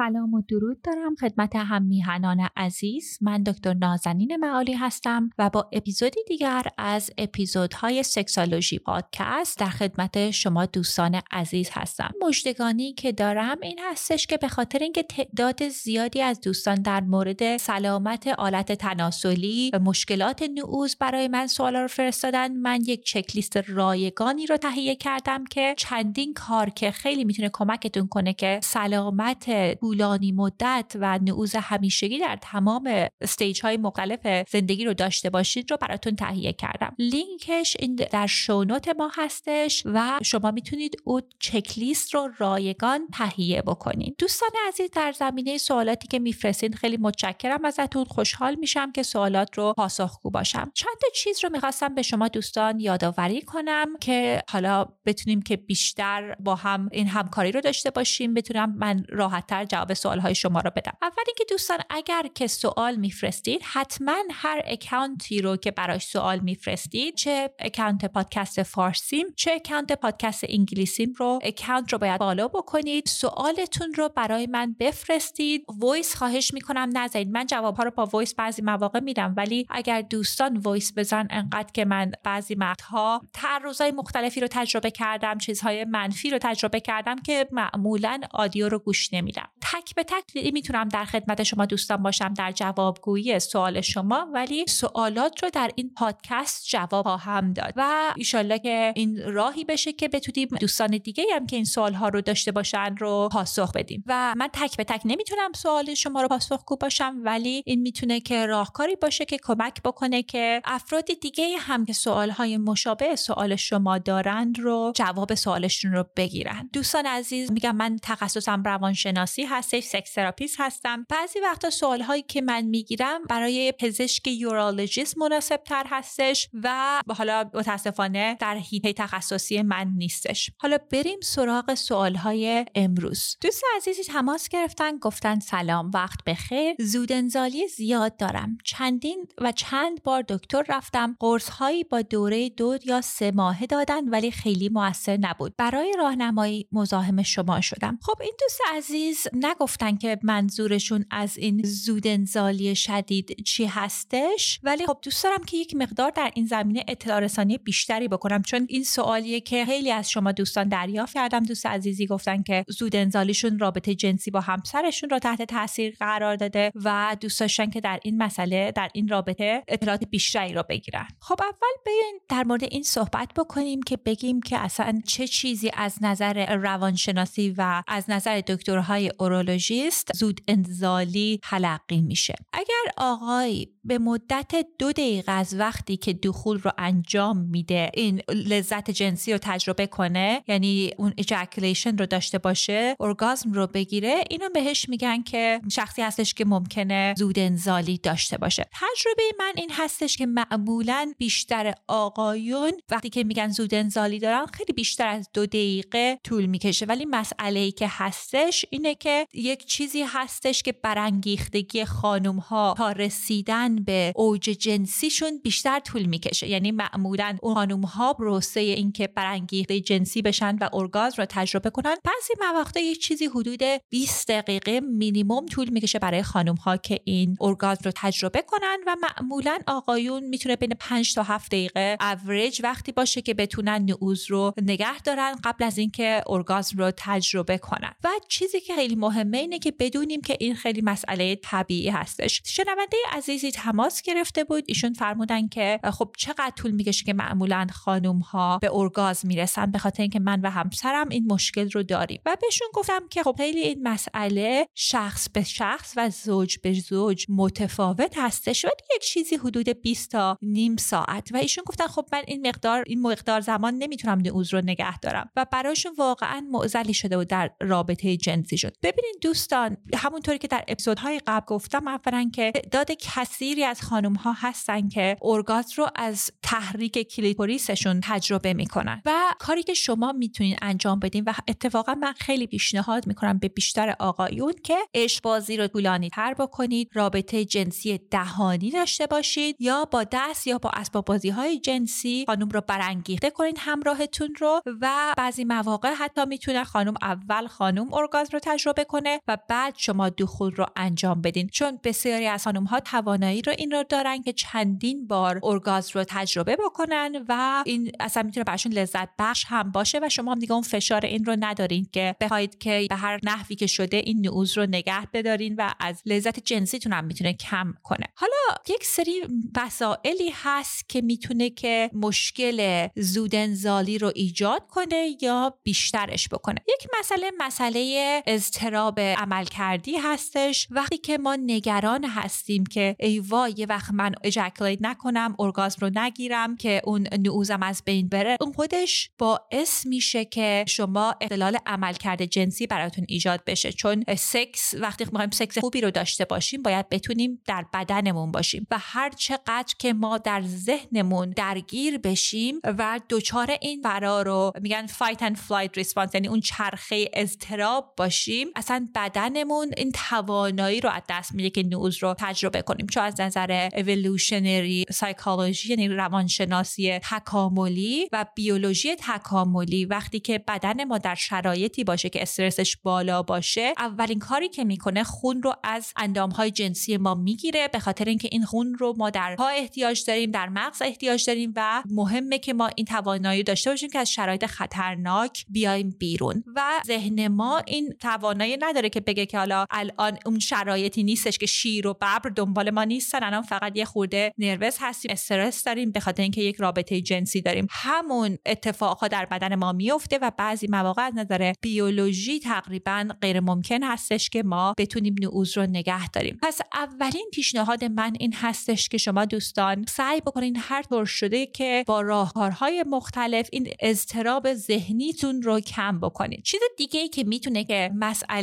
سلام 0.00 0.34
و 0.34 0.42
درود 0.48 0.82
دارم 0.82 1.14
خدمت 1.14 1.56
هم 1.56 1.82
میهنان 1.82 2.48
عزیز. 2.56 3.18
من 3.20 3.42
دکتر 3.42 3.74
نازنین 3.74 4.36
معالی 4.36 4.72
هستم 4.72 5.30
و 5.38 5.50
با 5.50 5.68
اپیزودی 5.72 6.20
دیگر 6.26 6.66
از 6.78 7.10
اپیزودهای 7.18 8.02
سکسالوژی 8.02 8.78
پادکست 8.78 9.58
در 9.58 9.66
خدمت 9.66 10.30
شما 10.30 10.66
دوستان 10.66 11.20
عزیز 11.32 11.70
هستم. 11.72 12.10
مژدگانی 12.22 12.92
که 12.92 13.12
دارم 13.12 13.56
این 13.62 13.78
هستش 13.90 14.26
که 14.26 14.36
به 14.36 14.48
خاطر 14.48 14.78
اینکه 14.78 15.02
تعداد 15.02 15.68
زیادی 15.68 16.22
از 16.22 16.40
دوستان 16.40 16.74
در 16.74 17.00
مورد 17.00 17.56
سلامت 17.56 18.26
آلت 18.26 18.72
تناسلی 18.72 19.70
و 19.72 19.78
مشکلات 19.78 20.42
نعوز 20.42 20.96
برای 20.96 21.28
من 21.28 21.46
سوالا 21.46 21.82
رو 21.82 21.88
فرستادن 21.88 22.52
من 22.52 22.80
یک 22.86 23.04
چکلیست 23.04 23.56
رایگانی 23.56 24.46
رو 24.46 24.56
تهیه 24.56 24.96
کردم 24.96 25.44
که 25.44 25.74
چندین 25.78 26.34
کار 26.34 26.70
که 26.70 26.90
خیلی 26.90 27.24
می‌تونه 27.24 27.50
کمکتون 27.52 28.06
کنه 28.06 28.32
که 28.32 28.60
سلامت 28.62 29.50
طولانی 29.90 30.32
مدت 30.32 30.96
و 31.00 31.18
نعوز 31.22 31.54
همیشگی 31.54 32.18
در 32.18 32.38
تمام 32.42 33.08
استیج 33.20 33.60
های 33.62 33.76
مختلف 33.76 34.48
زندگی 34.50 34.84
رو 34.84 34.94
داشته 34.94 35.30
باشید 35.30 35.70
رو 35.70 35.76
براتون 35.76 36.16
تهیه 36.16 36.52
کردم. 36.52 36.94
لینکش 36.98 37.76
این 37.78 37.94
در 37.94 38.26
شونوت 38.26 38.88
ما 38.88 39.10
هستش 39.14 39.82
و 39.86 40.18
شما 40.22 40.50
می‌تونید 40.50 40.96
اون 41.04 41.22
چکلیست 41.38 42.14
رو 42.14 42.30
رایگان 42.38 43.08
تهیه 43.12 43.62
بکنید 43.62 44.16
دوستان 44.18 44.50
عزیز 44.68 44.90
در 44.90 45.12
زمینه 45.12 45.58
سوالاتی 45.58 46.08
که 46.08 46.18
میفرستین 46.18 46.72
خیلی 46.72 46.96
متشکرم 46.96 47.64
ازتون. 47.64 48.04
خوشحال 48.04 48.54
میشم 48.54 48.92
که 48.92 49.02
سوالات 49.02 49.58
رو 49.58 49.72
پاسخگو 49.72 50.30
باشم. 50.30 50.70
چند 50.74 50.98
چیز 51.14 51.44
رو 51.44 51.50
می‌خواستم 51.50 51.94
به 51.94 52.02
شما 52.02 52.28
دوستان 52.28 52.80
یادآوری 52.80 53.42
کنم 53.42 53.86
که 54.00 54.42
حالا 54.50 54.84
بتونیم 55.06 55.42
که 55.42 55.56
بیشتر 55.56 56.34
با 56.40 56.54
هم 56.54 56.88
این 56.92 57.06
همکاری 57.06 57.52
رو 57.52 57.60
داشته 57.60 57.90
باشیم. 57.90 58.34
بتونم 58.34 58.74
من 58.78 59.04
راحتتر 59.08 59.64
جواب 59.70 59.94
سوال 59.94 60.18
های 60.18 60.34
شما 60.34 60.60
رو 60.60 60.70
بدم. 60.76 60.92
اول 61.02 61.22
اینکه 61.26 61.44
دوستان 61.50 61.78
اگر 61.90 62.22
که 62.34 62.46
سوال 62.46 62.96
میفرستید 62.96 63.60
حتما 63.64 64.16
هر 64.30 64.62
account 64.64 65.32
ی 65.32 65.42
رو 65.42 65.56
که 65.56 65.70
براش 65.70 66.06
سوال 66.06 66.38
میفرستید 66.38 67.14
چه 67.14 67.50
account 67.58 68.04
پادکست 68.04 68.62
فارسیم 68.62 69.26
چه 69.36 69.52
account 69.52 69.92
پادکست 69.92 70.44
انگلیسیم 70.48 71.12
رو 71.16 71.38
account 71.42 71.92
رو 71.92 71.98
باید 71.98 72.20
follow 72.20 72.48
بکنید. 72.48 73.06
سوالتون 73.06 73.94
رو 73.94 74.08
برای 74.08 74.46
من 74.46 74.76
بفرستید. 74.80 75.64
voice 75.78 76.14
خواهش 76.14 76.54
می‌کنم 76.54 76.90
نذارید 76.92 77.30
من 77.30 77.46
جواب 77.46 77.76
ها 77.76 77.82
رو 77.82 77.90
با 77.90 78.06
voice 78.06 78.34
بعضی 78.34 78.62
مواقع 78.62 79.00
میدم 79.00 79.34
ولی 79.36 79.66
اگر 79.70 80.00
دوستان 80.02 80.56
voice 80.56 80.92
بزن 80.96 81.26
انقدر 81.30 81.72
که 81.72 81.84
من 81.84 82.12
بعضی 82.24 82.54
وقتها 82.80 83.22
تعرضای 83.32 83.90
مختلفی 83.90 84.40
رو 84.40 84.48
تجربه 84.50 84.90
کردم 84.90 85.38
چیزهای 85.38 85.84
منفی 85.84 86.30
رو 86.30 86.38
تجربه 86.38 86.80
کردم 86.80 87.16
که 87.16 87.48
معمولا 87.52 88.20
audio 88.30 88.68
رو 88.68 88.78
گوش 88.78 89.12
نمیدم. 89.12 89.48
تک 89.62 89.94
به 89.94 90.02
تک 90.04 90.52
می‌تونم 90.52 90.88
در 90.88 91.04
خدمت 91.04 91.42
شما 91.42 91.66
دوستان 91.66 92.02
باشم 92.02 92.34
در 92.34 92.52
جوابگویی 92.52 93.38
سوال 93.38 93.80
شما 93.80 94.26
ولی 94.32 94.64
سوالات 94.68 95.42
رو 95.42 95.50
در 95.50 95.70
این 95.74 95.90
پادکست 95.96 96.66
جواب 96.68 97.02
خواهم 97.02 97.52
داد. 97.52 97.72
و 97.76 98.12
ایشالله 98.16 98.58
که 98.58 98.92
این 98.96 99.32
راهی 99.32 99.64
بشه 99.64 99.92
که 99.92 100.08
بتونیم 100.08 100.48
دوستان 100.48 100.86
دیگه 100.86 101.24
هم 101.34 101.46
که 101.46 101.56
این 101.56 101.64
سوال 101.64 101.94
ها 101.94 102.08
رو 102.08 102.20
داشته 102.20 102.52
باشن 102.52 102.96
رو 102.96 103.28
پاسخ 103.32 103.72
بدیم. 103.72 104.04
و 104.06 104.34
من 104.36 104.48
تک 104.52 104.76
به 104.76 104.84
تک 104.84 105.00
نمی‌تونم 105.04 105.52
سوال 105.52 105.94
شما 105.94 106.22
رو 106.22 106.28
پاسخگو 106.28 106.76
باشم 106.76 107.16
ولی 107.24 107.62
این 107.66 107.80
می‌تونه 107.80 108.20
که 108.20 108.46
راهکاری 108.46 108.96
باشه 108.96 109.24
که 109.24 109.38
کمک 109.42 109.82
بکنه 109.82 110.22
که 110.22 110.62
افراد 110.64 111.08
دیگه 111.20 111.56
هم 111.58 111.84
که 111.84 111.92
سوال 111.92 112.30
های 112.30 112.56
مشابه 112.56 113.16
سوال 113.16 113.56
شما 113.56 113.98
دارند 113.98 114.58
رو 114.58 114.92
جواب 114.94 115.34
سوالشون 115.34 115.92
رو 115.92 116.04
بگیرن. 116.16 116.70
دوستان 116.72 117.06
عزیز 117.06 117.52
میگم 117.52 117.76
من 117.76 117.96
تخصصم 118.02 118.62
روانشناسی 118.62 119.42
هستش 119.50 119.84
sex 119.84 120.14
therapist 120.14 120.56
هستم. 120.60 121.06
بعضی 121.08 121.40
وقتا 121.40 121.70
سوال 121.70 122.00
هایی 122.02 122.22
که 122.22 122.40
من 122.40 122.62
می‌گیرم 122.62 123.20
برای 123.28 123.72
پزشک 123.72 124.26
یورولوژیست 124.26 125.18
مناسب 125.18 125.56
تر 125.56 125.84
هستش 125.86 126.48
و 126.62 127.00
حالا 127.18 127.50
متاسفانه 127.54 128.36
در 128.40 128.56
حیطه 128.56 128.92
تخصصی 128.92 129.62
من 129.62 129.92
نیستش. 129.96 130.50
حالا 130.58 130.78
بریم 130.92 131.20
سراغ 131.22 131.74
سوال 131.74 132.14
های 132.14 132.64
امروز. 132.74 133.36
دوست 133.40 133.62
عزیزی 133.76 134.04
تماس 134.04 134.48
گرفتن 134.48 134.98
گفتن 134.98 135.38
سلام 135.40 135.90
وقت 135.94 136.24
بخیر. 136.26 136.74
زود 136.78 137.12
انزالی 137.12 137.68
زیاد 137.68 138.16
دارم. 138.16 138.58
چندین 138.64 139.26
و 139.38 139.52
چند 139.52 140.02
بار 140.02 140.24
دکتر 140.28 140.64
رفتم. 140.68 141.16
قرص 141.20 141.48
هایی 141.48 141.84
با 141.84 142.02
دوره 142.02 142.48
دو 142.48 142.78
یا 142.84 143.00
سه 143.00 143.30
ماهه 143.30 143.66
دادن 143.66 144.08
ولی 144.08 144.30
خیلی 144.30 144.68
موثر 144.68 145.18
نبود. 145.20 145.54
برای 145.56 145.94
راهنمایی 145.98 146.68
مزاحم 146.72 147.22
شما 147.22 147.60
شدم. 147.60 147.98
خب 148.02 148.22
این 148.22 148.32
دوست 148.40 148.60
عزیز 148.72 149.26
نگفتن 149.42 149.96
که 149.96 150.18
منظورشون 150.22 151.04
از 151.10 151.38
این 151.38 151.62
زود 151.64 152.06
انزالی 152.06 152.74
شدید 152.74 153.42
چی 153.42 153.64
هستش 153.64 154.60
ولی 154.62 154.86
خب 154.86 154.98
دوست 155.02 155.24
دارم 155.24 155.44
که 155.44 155.56
یک 155.56 155.76
مقدار 155.76 156.10
در 156.10 156.30
این 156.34 156.46
زمینه 156.46 156.84
اطلاع 156.88 157.20
رسانی 157.20 157.58
بیشتری 157.58 158.08
بکنم. 158.08 158.42
چون 158.42 158.66
این 158.68 158.84
سوالیه 158.84 159.40
که 159.40 159.64
خیلی 159.64 159.92
از 159.92 160.10
شما 160.10 160.32
دوستان 160.32 160.68
دریافت 160.68 161.14
کردم. 161.14 161.42
دوست 161.42 161.66
عزیزی 161.66 162.06
گفتن 162.06 162.42
که 162.42 162.64
زود 162.68 162.96
انزالیشون 162.96 163.58
رابطه 163.58 163.94
جنسی 163.94 164.30
با 164.30 164.40
همسرشون 164.40 165.10
رو 165.10 165.18
تحت 165.18 165.42
تاثیر 165.42 165.96
قرار 166.00 166.36
داده 166.36 166.72
و 166.74 167.16
دوست 167.20 167.40
داشتن 167.40 167.70
که 167.70 167.80
در 167.80 168.00
این 168.02 168.22
مسئله 168.22 168.72
در 168.72 168.90
این 168.94 169.08
رابطه 169.08 169.62
اطلاعات 169.68 170.04
بیشتری 170.04 170.52
رو 170.52 170.64
بگیرن. 170.68 171.08
خب 171.20 171.40
اول 171.42 171.82
بیاین 171.84 172.20
در 172.28 172.44
مورد 172.44 172.64
این 172.64 172.82
صحبت 172.82 173.34
بکنیم 173.36 173.82
که 173.82 173.96
بگیم 173.96 174.40
که 174.40 174.58
اصلا 174.58 175.00
چه 175.06 175.26
چیزی 175.26 175.70
از 175.74 175.98
نظر 176.00 176.56
روانشناسی 176.56 177.54
و 177.58 177.82
از 177.88 178.10
نظر 178.10 178.40
دکترهای 178.40 179.12
اورولوژیست 179.30 180.12
زود 180.14 180.40
انزالی 180.48 181.40
تلقی 181.42 182.00
میشه. 182.00 182.34
اگر 182.52 182.92
آقایی 182.96 183.68
به 183.84 183.98
مدت 183.98 184.66
دو 184.78 184.92
دقیقه 184.92 185.32
از 185.32 185.54
وقتی 185.58 185.96
که 185.96 186.12
دخول 186.12 186.58
رو 186.58 186.70
انجام 186.78 187.38
میده 187.38 187.90
این 187.94 188.22
لذت 188.28 188.90
جنسی 188.90 189.32
رو 189.32 189.38
تجربه 189.42 189.86
کنه 189.86 190.44
یعنی 190.48 190.90
اون 190.98 191.14
ejaculation 191.18 191.98
رو 191.98 192.06
داشته 192.06 192.38
باشه 192.38 192.96
ارگازم 193.00 193.52
رو 193.52 193.66
بگیره 193.66 194.24
اینو 194.30 194.48
بهش 194.54 194.88
میگن 194.88 195.22
که 195.22 195.60
شخصی 195.72 196.02
هستش 196.02 196.34
که 196.34 196.44
ممکنه 196.44 197.14
زود 197.18 197.38
انزالی 197.38 197.98
داشته 197.98 198.38
باشه. 198.38 198.66
تجربه 198.72 199.22
من 199.38 199.52
این 199.56 199.70
هستش 199.72 200.16
که 200.16 200.26
معمولا 200.26 201.12
بیشتر 201.18 201.74
آقایون 201.88 202.72
وقتی 202.90 203.10
که 203.10 203.24
میگن 203.24 203.48
زود 203.48 203.74
انزالی 203.74 204.18
دارن 204.18 204.46
خیلی 204.46 204.72
بیشتر 204.72 205.06
از 205.06 205.28
دو 205.34 205.46
دقیقه 205.46 206.18
طول 206.24 206.46
می‌کشه. 206.46 206.86
ولی 206.86 207.04
مسئله 207.04 207.60
ای 207.60 207.72
که 207.72 207.86
هستش 207.90 208.64
اینه 208.70 208.94
که 208.94 209.19
یک 209.32 209.64
چیزی 209.64 210.02
هستش 210.02 210.62
که 210.62 210.72
برانگیختگی 210.72 211.84
خانم 211.84 212.38
ها 212.38 212.74
تا 212.76 212.92
رسیدن 212.92 213.76
به 213.76 214.12
اوج 214.16 214.40
جنسیشون 214.40 215.38
بیشتر 215.38 215.78
طول 215.78 216.02
می‌کشه. 216.02 216.48
یعنی 216.48 216.70
معمولا 216.70 217.36
اون 217.42 217.54
خانم 217.54 217.80
ها 217.80 218.12
پروسه 218.12 218.60
اینکه 218.60 219.06
برانگیخته 219.06 219.80
جنسی 219.80 220.22
بشن 220.22 220.56
و 220.56 220.68
ارگاز 220.72 221.18
رو 221.18 221.26
تجربه 221.28 221.70
کنن 221.70 221.96
بعضی 222.04 222.34
مواقع 222.40 222.80
یک 222.80 222.98
چیزی 222.98 223.26
حدود 223.26 223.62
20 223.90 224.28
دقیقه 224.30 224.80
مینیمم 224.80 225.46
طول 225.46 225.68
می‌کشه 225.68 225.98
برای 225.98 226.22
خانم 226.22 226.54
ها 226.54 226.76
که 226.76 227.00
این 227.04 227.36
ارگاز 227.40 227.78
رو 227.84 227.92
تجربه 227.96 228.42
کنن 228.42 228.78
و 228.86 228.96
معمولا 229.02 229.58
آقایون 229.66 230.24
می‌تونه 230.24 230.56
بین 230.56 230.74
5 230.80 231.14
تا 231.14 231.22
7 231.22 231.50
دقیقه 231.50 231.96
اوریج 232.00 232.60
وقتی 232.64 232.92
باشه 232.92 233.22
که 233.22 233.34
بتونن 233.34 233.84
نعوز 233.84 234.30
رو 234.30 234.52
نگه 234.62 235.00
دارن 235.00 235.34
قبل 235.44 235.64
از 235.64 235.78
اینکه 235.78 236.22
ارگازم 236.26 236.78
رو 236.78 236.92
تجربه 236.96 237.58
کنن. 237.58 237.94
و 238.04 238.08
چیزی 238.28 238.60
که 238.60 238.74
خیلی 238.74 238.94
مهمه 239.10 239.38
اینه 239.38 239.58
که 239.58 239.72
بدونیم 239.78 240.20
که 240.20 240.36
این 240.40 240.54
خیلی 240.54 240.80
مسئله 240.80 241.36
طبیعی 241.36 241.88
هستش. 241.88 242.42
شنونده 242.44 242.96
عزیزی 243.12 243.50
تماس 243.50 244.02
گرفته 244.02 244.44
بود. 244.44 244.64
ایشون 244.66 244.92
فرمودن 244.92 245.48
که 245.48 245.80
خب 245.92 246.12
چقدر 246.18 246.52
طول 246.56 246.70
می‌کشه 246.70 247.04
که 247.04 247.12
معمولا 247.12 247.66
خانم 247.72 248.18
ها 248.18 248.58
به 248.58 248.70
ارگاز 248.74 249.26
می‌رسن 249.26 249.70
به 249.70 249.78
خاطر 249.78 250.02
اینکه 250.02 250.20
من 250.20 250.40
و 250.40 250.50
همسرم 250.50 251.08
این 251.08 251.32
مشکل 251.32 251.70
رو 251.70 251.82
داریم. 251.82 252.20
و 252.26 252.36
بهشون 252.40 252.68
گفتم 252.74 253.08
که 253.10 253.22
خب 253.22 253.34
خیلی 253.38 253.60
این 253.60 253.88
مسئله 253.88 254.66
شخص 254.74 255.28
به 255.28 255.44
شخص 255.44 255.94
و 255.96 256.10
زوج 256.10 256.58
به 256.58 256.72
زوج 256.72 257.26
متفاوت 257.28 258.14
هستش 258.18 258.64
ولی 258.64 258.74
یک 258.96 259.02
چیزی 259.02 259.36
حدود 259.36 259.68
20 259.68 260.10
تا 260.10 260.38
نیم 260.42 260.76
ساعت. 260.76 261.28
و 261.32 261.36
ایشون 261.36 261.64
گفتن 261.66 261.86
خب 261.86 262.06
من 262.12 262.22
این 262.26 262.46
مقدار 262.48 262.84
این 262.86 263.02
مقدار 263.02 263.40
زمان 263.40 263.74
نمی‌تونم 263.74 264.18
نعوز 264.18 264.54
رو 264.54 264.60
نگه 264.60 264.98
دارم. 264.98 265.30
و 265.36 265.46
براشون 265.52 265.92
واقعا 265.98 266.46
معضلی 266.50 266.94
شده 266.94 267.16
و 267.16 267.24
در 267.24 267.50
رابطه 267.60 268.16
جنسی 268.16 268.56
ببین 268.82 268.99
ببینید 269.00 269.22
دوستان 269.22 269.76
همونطوری 269.94 270.38
که 270.38 270.48
در 270.48 270.64
اپیزودهای 270.68 271.20
قبل 271.26 271.46
گفتم 271.46 271.88
اولا 271.88 272.30
که 272.34 272.52
تعداد 272.54 272.90
کثیری 272.90 273.64
از 273.64 273.82
خانم 273.82 274.14
ها 274.14 274.32
هستن 274.32 274.88
که 274.88 275.16
ارگاز 275.22 275.78
رو 275.78 275.86
از 275.94 276.30
تحریک 276.42 276.98
کلیتوریسشون 277.16 278.00
تجربه 278.02 278.54
می‌کنن 278.54 279.02
و 279.06 279.12
کاری 279.38 279.62
که 279.62 279.74
شما 279.74 280.12
می‌تونین 280.12 280.56
انجام 280.62 280.98
بدین 280.98 281.24
و 281.26 281.32
اتفاقا 281.48 281.94
من 281.94 282.12
خیلی 282.12 282.46
پیشنهاد 282.46 283.06
می‌کنم 283.06 283.38
به 283.38 283.48
بیشتر 283.48 283.94
آقایون 283.98 284.54
که 284.64 284.76
بازی 285.22 285.56
رو 285.56 285.66
طولانی 285.66 286.10
تر 286.10 286.34
بکنید 286.34 286.90
رابطه 286.92 287.44
جنسی 287.44 287.98
دهانی 287.98 288.70
داشته 288.70 289.06
باشید 289.06 289.56
یا 289.60 289.84
با 289.84 290.04
دست 290.12 290.46
یا 290.46 290.58
با 290.58 290.70
اسباب 290.70 291.04
بازی 291.04 291.28
های 291.28 291.60
جنسی 291.60 292.24
خانم 292.26 292.48
رو 292.48 292.60
برانگیخته 292.60 293.30
کنید 293.30 293.56
همراهتون 293.58 294.34
رو 294.38 294.62
و 294.80 295.14
بعضی 295.16 295.44
مواقع 295.44 295.94
حتی 295.94 296.24
می‌تونه 296.24 296.64
خانم 296.64 296.94
اول 297.02 297.46
خانم 297.46 297.94
ارگازم 297.94 298.30
رو 298.32 298.38
تجربه 298.42 298.84
کنه 298.90 299.20
و 299.28 299.38
بعد 299.48 299.74
شما 299.76 300.08
دخول 300.08 300.50
رو 300.50 300.66
انجام 300.76 301.22
بدین. 301.22 301.48
چون 301.48 301.80
بسیاری 301.84 302.26
از 302.26 302.44
خانم 302.44 302.64
ها 302.64 302.80
توانایی 302.80 303.42
رو 303.42 303.52
این 303.58 303.70
رو 303.70 303.84
دارن 303.88 304.22
که 304.22 304.32
چندین 304.32 305.06
بار 305.06 305.40
ارگازم 305.42 305.90
رو 305.94 306.04
تجربه 306.08 306.56
بکنن 306.56 307.24
و 307.28 307.62
این 307.66 307.92
اصلا 308.00 308.22
می‌تونه 308.22 308.44
براشون 308.44 308.72
لذت 308.72 309.08
بخش 309.18 309.44
هم 309.48 309.72
باشه 309.72 310.00
و 310.02 310.08
شما 310.08 310.32
هم 310.32 310.38
دیگه 310.38 310.52
اون 310.52 310.62
فشار 310.62 311.06
این 311.06 311.24
رو 311.24 311.36
ندارین 311.40 311.86
که 311.92 312.16
بخواید 312.20 312.58
که 312.58 312.86
به 312.88 312.96
هر 312.96 313.20
نحوی 313.22 313.56
که 313.56 313.66
شده 313.66 313.96
این 313.96 314.26
نعوز 314.26 314.58
رو 314.58 314.66
نگه 314.66 315.06
بدارین 315.12 315.54
و 315.58 315.70
از 315.80 316.02
لذت 316.06 316.40
جنسیتون 316.40 316.92
هم 316.92 317.04
می‌تونه 317.04 317.32
کم 317.32 317.74
کنه. 317.82 318.06
حالا 318.14 318.58
یک 318.68 318.84
سری 318.84 319.22
مسائلی 319.56 320.32
هست 320.34 320.88
که 320.88 321.00
می‌تونه 321.00 321.50
که 321.50 321.90
مشکل 321.94 322.88
زودنزالی 322.96 323.98
رو 323.98 324.12
ایجاد 324.14 324.66
کنه 324.68 325.16
یا 325.22 325.58
بیشترش 325.62 326.28
بکنه. 326.28 326.60
یک 326.68 326.88
مسئله 326.98 327.30
مسئله 327.38 328.22
اضطراب 328.70 329.00
عملکردی 329.00 329.96
هستش. 329.96 330.68
وقتی 330.70 330.98
که 330.98 331.18
ما 331.18 331.36
نگران 331.36 332.04
هستیم 332.04 332.66
که 332.66 332.96
ای 333.00 333.20
وای 333.20 333.54
یه 333.56 333.66
وقت 333.66 333.90
من 333.94 334.14
ejaculate 334.24 334.78
نکنم 334.82 335.34
ارگاسم 335.38 335.76
رو 335.80 335.90
نگیرم 335.94 336.56
که 336.56 336.80
اون 336.84 337.06
نعوظم 337.20 337.62
از 337.62 337.82
بین 337.84 338.08
بره 338.08 338.36
اون 338.40 338.52
خودش 338.52 339.10
باعث 339.18 339.86
میشه 339.86 340.24
که 340.24 340.64
شما 340.68 341.14
اختلال 341.20 341.56
عملکرد 341.66 342.24
جنسی 342.24 342.66
براتون 342.66 343.04
ایجاد 343.08 343.44
بشه. 343.46 343.72
چون 343.72 344.04
سکس 344.18 344.74
وقتی 344.80 345.04
می‌خوایم 345.04 345.30
سکس 345.30 345.58
خوبی 345.58 345.80
رو 345.80 345.90
داشته 345.90 346.24
باشیم 346.24 346.62
باید 346.62 346.88
بتونیم 346.88 347.42
در 347.46 347.66
بدنمون 347.74 348.32
باشیم 348.32 348.66
و 348.70 348.78
هر 348.80 349.10
چقدر 349.10 349.74
که 349.78 349.92
ما 349.92 350.18
در 350.18 350.42
ذهنمون 350.42 351.30
درگیر 351.30 351.98
بشیم 351.98 352.60
و 352.64 353.00
دچار 353.08 353.56
این 353.60 353.82
فرار 353.82 354.24
رو 354.26 354.52
میگن 354.60 354.86
fight 354.86 355.22
and 355.22 355.36
flight 355.36 355.78
response 355.78 356.14
یعنی 356.14 356.28
اون 356.28 356.40
چرخه 356.40 357.10
اضطراب 357.14 357.94
باشیم 357.96 358.48
اصلا 358.60 358.88
بدنمون 358.94 359.70
این 359.76 359.92
توانایی 359.92 360.80
رو 360.80 360.90
از 360.90 361.02
دست 361.08 361.34
میده 361.34 361.50
که 361.50 361.62
نعوظ 361.62 362.02
رو 362.02 362.14
تجربه 362.18 362.62
کنیم. 362.62 362.86
چون 362.86 363.02
از 363.02 363.20
نظر 363.20 363.68
evolutionary 363.74 364.84
psychology 364.90 365.68
یعنی 365.68 365.88
روانشناسی 365.88 366.98
تکاملی 366.98 368.08
و 368.12 368.26
بیولوژی 368.34 368.96
تکاملی 368.96 369.84
وقتی 369.84 370.20
که 370.20 370.38
بدن 370.38 370.84
ما 370.84 370.98
در 370.98 371.14
شرایطی 371.14 371.84
باشه 371.84 372.08
که 372.08 372.22
استرسش 372.22 372.76
بالا 372.76 373.22
باشه 373.22 373.72
اولین 373.78 374.18
کاری 374.18 374.48
که 374.48 374.64
می‌کنه 374.64 375.04
خون 375.04 375.42
رو 375.42 375.54
از 375.64 375.92
اندامهای 375.96 376.50
جنسی 376.50 376.96
ما 376.96 377.14
می‌گیره 377.14 377.68
به 377.68 377.78
خاطر 377.78 378.04
اینکه 378.04 378.28
این 378.32 378.44
خون 378.44 378.74
رو 378.74 378.94
ما 378.98 379.10
در 379.10 379.36
پا 379.36 379.48
احتیاج 379.48 380.04
داریم 380.06 380.30
در 380.30 380.48
مغز 380.48 380.82
احتیاج 380.82 381.26
داریم 381.26 381.52
و 381.56 381.82
مهمه 381.90 382.38
که 382.38 382.52
ما 382.52 382.70
این 382.76 382.86
توانایی 382.86 383.42
داشته 383.42 383.70
باشیم 383.70 383.90
که 383.90 383.98
از 383.98 384.10
شرایط 384.10 384.46
خطرناک 384.46 385.44
بیایم 385.48 385.96
بیرون. 385.98 386.44
و 386.54 386.62
ذهن 386.86 387.28
ما 387.28 387.62
این 387.66 387.94
توانایی 388.00 388.49
نداره 388.56 388.88
که 388.88 389.00
بگه 389.00 389.26
که 389.26 389.38
حالا 389.38 389.66
الان 389.70 390.18
اون 390.26 390.38
شرایطی 390.38 391.02
نیستش 391.02 391.38
که 391.38 391.46
شیر 391.46 391.86
و 391.86 391.94
ببر 391.94 392.30
دنبال 392.36 392.70
ما 392.70 392.84
نیستن. 392.84 393.22
الان 393.22 393.42
فقط 393.42 393.76
یه 393.76 393.84
خورده 393.84 394.32
nervous 394.38 394.76
هستیم 394.80 395.10
استرس 395.10 395.64
داریم 395.64 395.92
به 395.92 396.00
خاطر 396.00 396.22
اینکه 396.22 396.42
یک 396.42 396.56
رابطه 396.56 397.00
جنسی 397.00 397.42
داریم. 397.42 397.66
همون 397.70 398.38
اتفاقها 398.46 399.08
در 399.08 399.26
بدن 399.26 399.54
ما 399.54 399.72
میفته 399.72 400.18
و 400.22 400.30
بعضی 400.38 400.66
مواقع 400.66 401.02
از 401.02 401.14
نظر 401.16 401.52
بیولوژی 401.60 402.40
تقریبا 402.40 403.08
غیر 403.22 403.40
ممکن 403.40 403.82
هستش 403.82 404.30
که 404.30 404.42
ما 404.42 404.74
بتونیم 404.78 405.14
نعوز 405.20 405.56
رو 405.58 405.66
نگه 405.66 406.08
داریم. 406.08 406.38
پس 406.42 406.60
اولین 406.74 407.30
پیشنهاد 407.32 407.84
من 407.84 408.12
این 408.20 408.32
هستش 408.34 408.88
که 408.88 408.98
شما 408.98 409.24
دوستان 409.24 409.84
سعی 409.88 410.20
بکنین 410.20 410.56
هر 410.58 410.82
طور 410.82 411.04
شده 411.04 411.46
که 411.46 411.84
با 411.86 412.00
راهکارهای 412.00 412.84
مختلف 412.88 413.48
این 413.52 413.68
اضطراب 413.80 414.54
ذهنیتون 414.54 415.42
رو 415.42 415.60
کم 415.60 416.00
بکنید 416.00 416.42
چیز 416.42 416.60
دیگه 416.76 417.00
ای 417.00 417.08
که 417.08 417.24
می‌تونه 417.24 417.64
که 417.64 417.90
مسئله 417.94 418.39